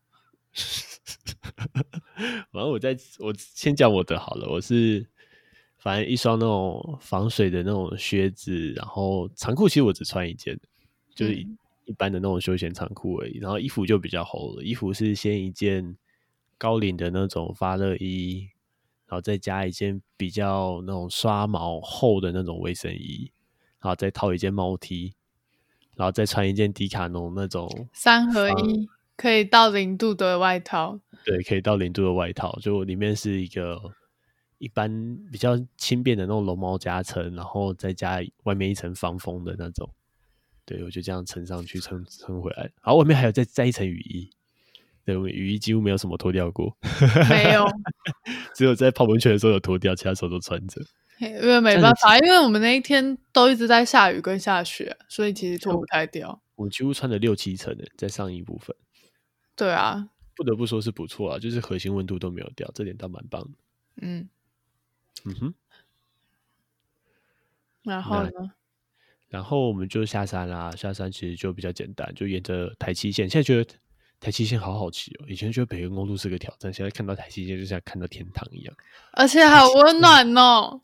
[2.51, 5.05] 反正我在我先讲我的好了，我是
[5.77, 10.59] 反正一双那种防水的那种靴子，然后长裤其实我只穿一件，
[11.13, 13.37] 就是一般的那种休闲长裤而已。
[13.37, 15.95] 然后衣服就比较厚了，衣服是先一件
[16.57, 18.49] 高领的那种发热衣，
[19.05, 23.31] 然后再加一件比较那种刷毛厚的那种卫生衣，
[23.79, 25.13] 然后再套一件毛 T。
[25.95, 30.99] 然后再穿一件迪卡侬那种三合一，可以到零度的外套。
[31.23, 33.81] 对，可以到零度的外套，就里面是一个
[34.57, 39.89] 一般比较轻便的那种绒毛夹层，然后再加外面一层防风的那种。
[40.65, 42.71] 对，我就这样撑上去，撑撑回来。
[42.81, 44.29] 好，外面还有再再一层雨衣，
[45.05, 46.75] 对，我雨衣几乎没有什么脱掉过，
[47.29, 47.65] 没有，
[48.55, 50.81] 只有在泡温泉的时候有脱掉，其他时候都穿着。
[51.19, 56.41] 因为没办法，因为我们那一天都一直在下雨跟下雪，所以其实脱不太掉。
[56.55, 58.75] 我几乎穿了六七层的，在上衣部分。
[59.55, 63.49] 对啊，不得不说是不错啊，就是核心温度都没有掉，这点倒蛮棒的。
[64.01, 64.29] 嗯
[65.23, 65.53] 嗯哼。
[67.83, 68.31] 然后呢？
[69.29, 70.71] 然后我们就下山啦。
[70.75, 73.29] 下山其实就比较简单，就沿着台七线。
[73.29, 73.73] 现在觉得
[74.19, 75.25] 台七线好好骑哦。
[75.27, 78.75] 以前觉得北横公路是个挑战，现在看到台七线就像看到天堂一样，
[79.13, 80.81] 而且好温暖哦。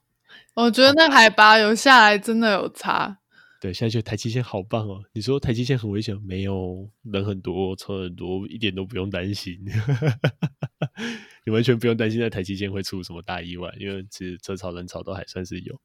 [0.53, 3.19] 我觉得那海拔有下来，真的有差。
[3.59, 5.03] 对，现在觉得台七线好棒哦。
[5.13, 6.19] 你说台七线很危险？
[6.23, 9.59] 没有，人很多，车很多，一点都不用担心。
[11.45, 15.79] 你完全不用担心在台七线会出什么大意外，因为其实车潮人潮都还算是有。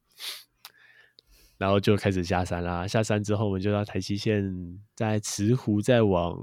[1.59, 2.87] 然后就开始下山啦。
[2.87, 6.35] 下山之后，我们就到台七线，在慈湖再往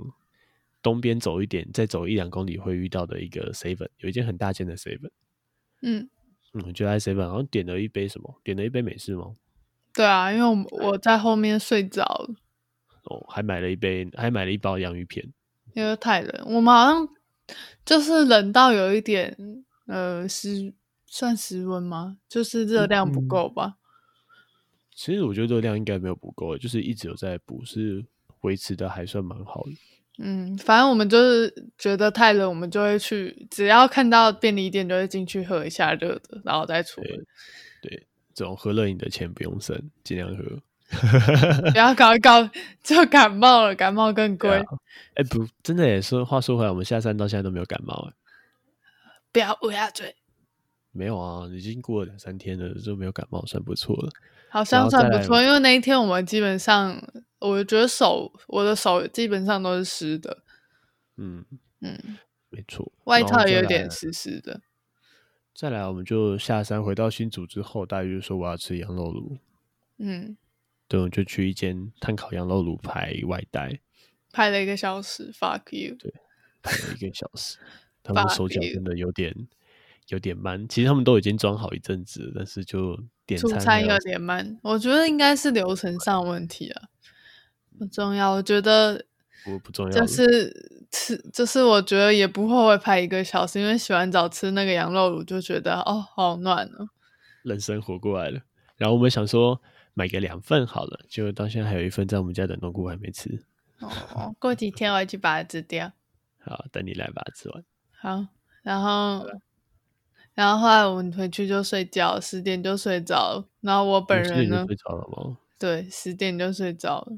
[0.82, 5.10] 东边走一点，再走一两公里会遇到的一个 seven，有一间很大间的 seven。
[5.82, 6.08] 嗯
[6.54, 8.40] 嗯，就在 seven，好像点了一杯什么？
[8.42, 9.36] 点了一杯美式吗？
[9.92, 12.34] 对啊，因为我我在后面睡着了。
[13.04, 15.32] 哦，还买了一杯，还买了一包洋芋片。
[15.74, 17.08] 因为太冷，我们好像
[17.84, 19.36] 就是冷到有一点，
[19.86, 20.72] 呃，失
[21.06, 22.18] 算失温吗？
[22.28, 23.66] 就是热量不够吧。
[23.66, 23.80] 嗯
[24.96, 28.06] 其实我觉得热量应该没有不够，就是一直有在补，是
[28.42, 29.72] 维持的还算蛮好的。
[30.18, 37.10] 嗯，反正我们就是觉得太冷，我们就会去，只要看到便利店就会进去喝一下热的，然后再出门。
[37.82, 40.44] 对，对，这种喝热饮的钱不用省，尽量喝。
[41.72, 42.48] 不要搞一搞
[42.82, 44.50] 就感冒了，感冒更贵。
[44.50, 44.64] 哎、
[45.16, 48.12] 欸，不，真的也说，话说回来，我们下山到现在都没有感冒。
[49.32, 50.14] 不要乌鸦嘴。
[50.92, 54.12] 没有啊，已经过了两三天了，就没有感冒，算不错了。
[54.48, 57.02] 好像算不错，因为那一天我们基本上，
[57.48, 60.42] 我觉得手，我的手基本上都是湿的。
[61.16, 61.44] 嗯
[61.80, 62.18] 嗯，
[62.48, 64.62] 没错，外套也有点湿湿的。
[65.54, 69.38] 再来，我们就下山回到新竹之后，大约就说我要吃羊肉炉。
[69.98, 70.36] 嗯，
[70.88, 73.80] 对，我就去一间炭烤羊肉炉排外带，
[74.32, 75.94] 排了一个小时，fuck you。
[75.98, 76.12] 对，
[76.62, 77.58] 排了一个小时，
[78.02, 79.46] 他们手脚真的有点。
[80.08, 84.60] 有点慢，其实他们都已经装好一阵子，但是就点餐，餐有点慢。
[84.62, 86.82] 我觉得应该是流程上问题啊，
[87.78, 88.32] 不重要。
[88.32, 89.04] 我觉得
[89.44, 96.88] 不不重要，就是吃，就是我觉得也不后悔拍一个小时，因为洗完澡吃那个羊肉炉就觉得哦，好暖哦，
[97.42, 98.40] 人生活过来了。
[98.76, 99.60] 然后我们想说
[99.94, 103.44] 买个两份好了，结果到现在还有一份在我们家冷冻库还没吃。
[103.80, 105.92] 哦，过几天我要去把它吃掉。
[106.44, 107.64] 好，等你来把它吃完。
[108.00, 108.26] 好，
[108.62, 109.26] 然后。
[110.34, 113.48] 然后后来我们回去就睡觉，十点就睡着了。
[113.60, 114.64] 然后我本人呢？
[114.66, 115.38] 睡着了吗？
[115.60, 117.12] 对，十点就睡着了。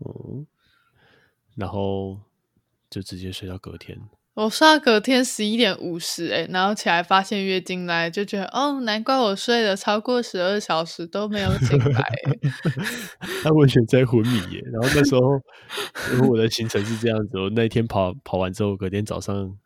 [0.00, 0.46] 嗯，
[1.56, 2.20] 然后
[2.88, 3.98] 就直接睡到隔天。
[4.34, 12.12] 我睡到隔天十一点五十，哎，然后起来发现月经来，就觉得哦，难怪我睡了超过十二小时都没有醒来。
[13.44, 14.60] 他完全在昏迷耶。
[14.72, 15.20] 然后那时候，
[16.14, 19.58] 因为我的行程是这样子，我那天跑跑完之后，隔天早上。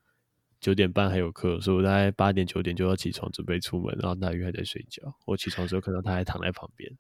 [0.61, 5.01] 九点半还有课，所以我大概八点九点就要起床准备出门，然后大鱼还在睡觉。
[5.25, 6.91] 我起床之后看到他还躺在旁边，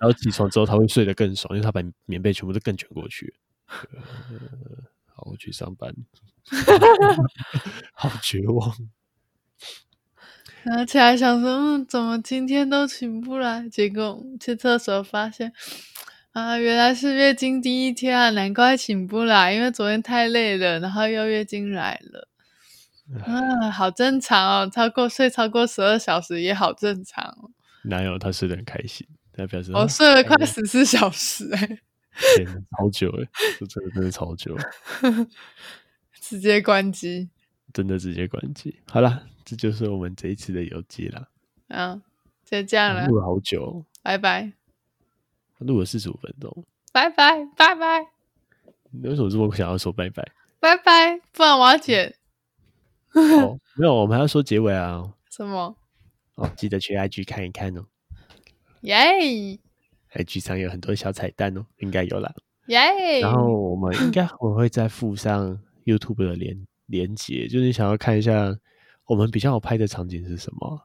[0.00, 3.34] 后起床之后他会睡得更爽，因为他把棉被全部都更卷过去。
[5.14, 5.94] 好，我去上班，
[7.94, 8.76] 好绝望。
[10.64, 13.68] 然后起来想说，嗯，怎么今天都醒不来？
[13.68, 15.52] 结果去厕所发现，
[16.32, 22.28] 啊，原来是月经第一天啊，难怪醒不来，因为昨天太累了，然后又月经来了。
[23.26, 27.50] 啊，好正常哦，超过睡超过十二小时也好正常哦。
[27.84, 29.06] 哪有他睡得很开心？
[29.36, 31.66] 他表示我睡了快十四小时哎，
[32.36, 33.28] 天哪，超久哎，
[33.58, 34.56] 这真的真的超久，
[36.20, 37.28] 直接关机，
[37.72, 38.78] 真的直接关机。
[38.86, 41.28] 好了，这就是我们这一次的游记了。
[41.68, 42.00] 嗯，
[42.44, 44.52] 就这样了，录了好久，拜拜。
[45.58, 48.06] 录了四十五分钟，拜拜拜拜。
[48.92, 50.24] 你为什么这么想要说拜拜？
[50.60, 52.14] 拜拜，不然我要剪。
[53.14, 55.12] 哦，没有，我们还要说结尾啊。
[55.28, 55.76] 什么？
[56.34, 57.86] 哦，记得去 IG 看一看哦。
[58.82, 58.96] 耶
[60.12, 62.34] ！IG 上有很多小彩蛋哦，应该有啦。
[62.66, 63.20] 耶！
[63.20, 68.56] 然后我们应该我会再附上 YouTube 的连连接，就是你想要看一下
[69.06, 70.80] 我们比较好拍的场景是什么？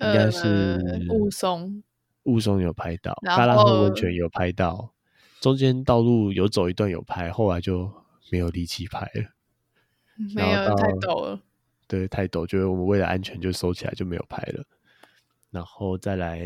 [0.00, 0.78] 应该是
[1.10, 1.82] 雾凇，
[2.24, 4.94] 雾凇有拍到，嘎拉贺温泉有拍到，
[5.40, 7.92] 中间道路有走一段有拍，后来就
[8.30, 9.34] 没有力气拍了。
[10.34, 11.40] 没有太陡了，
[11.88, 14.64] 对，太陡，就是我们为了安全就收起来就没有拍了。
[15.50, 16.38] 然后再来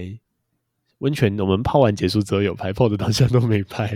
[0.99, 3.93] 雾温泉我们泡完结束之后有拍，泡的当下都没拍，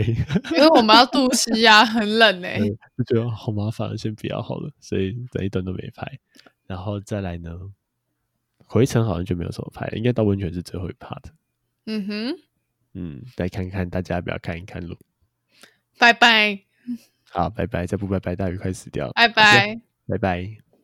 [0.52, 2.68] 因为我们要渡溪呀，很冷哎、欸，
[2.98, 6.18] 就觉得好麻烦，先不要好了，所以等一段都没拍。
[6.66, 7.52] 然后再来呢，
[8.64, 11.22] 回程好像就没有什么拍，应该到温泉是最后一 part。
[11.86, 12.38] 嗯哼，
[12.94, 14.96] 嗯，来看看大家要不要看一看路。
[15.96, 16.58] 拜拜。
[17.30, 19.12] 好，拜拜，再不拜拜，大鱼快死掉了。
[19.14, 20.65] 拜拜，拜拜。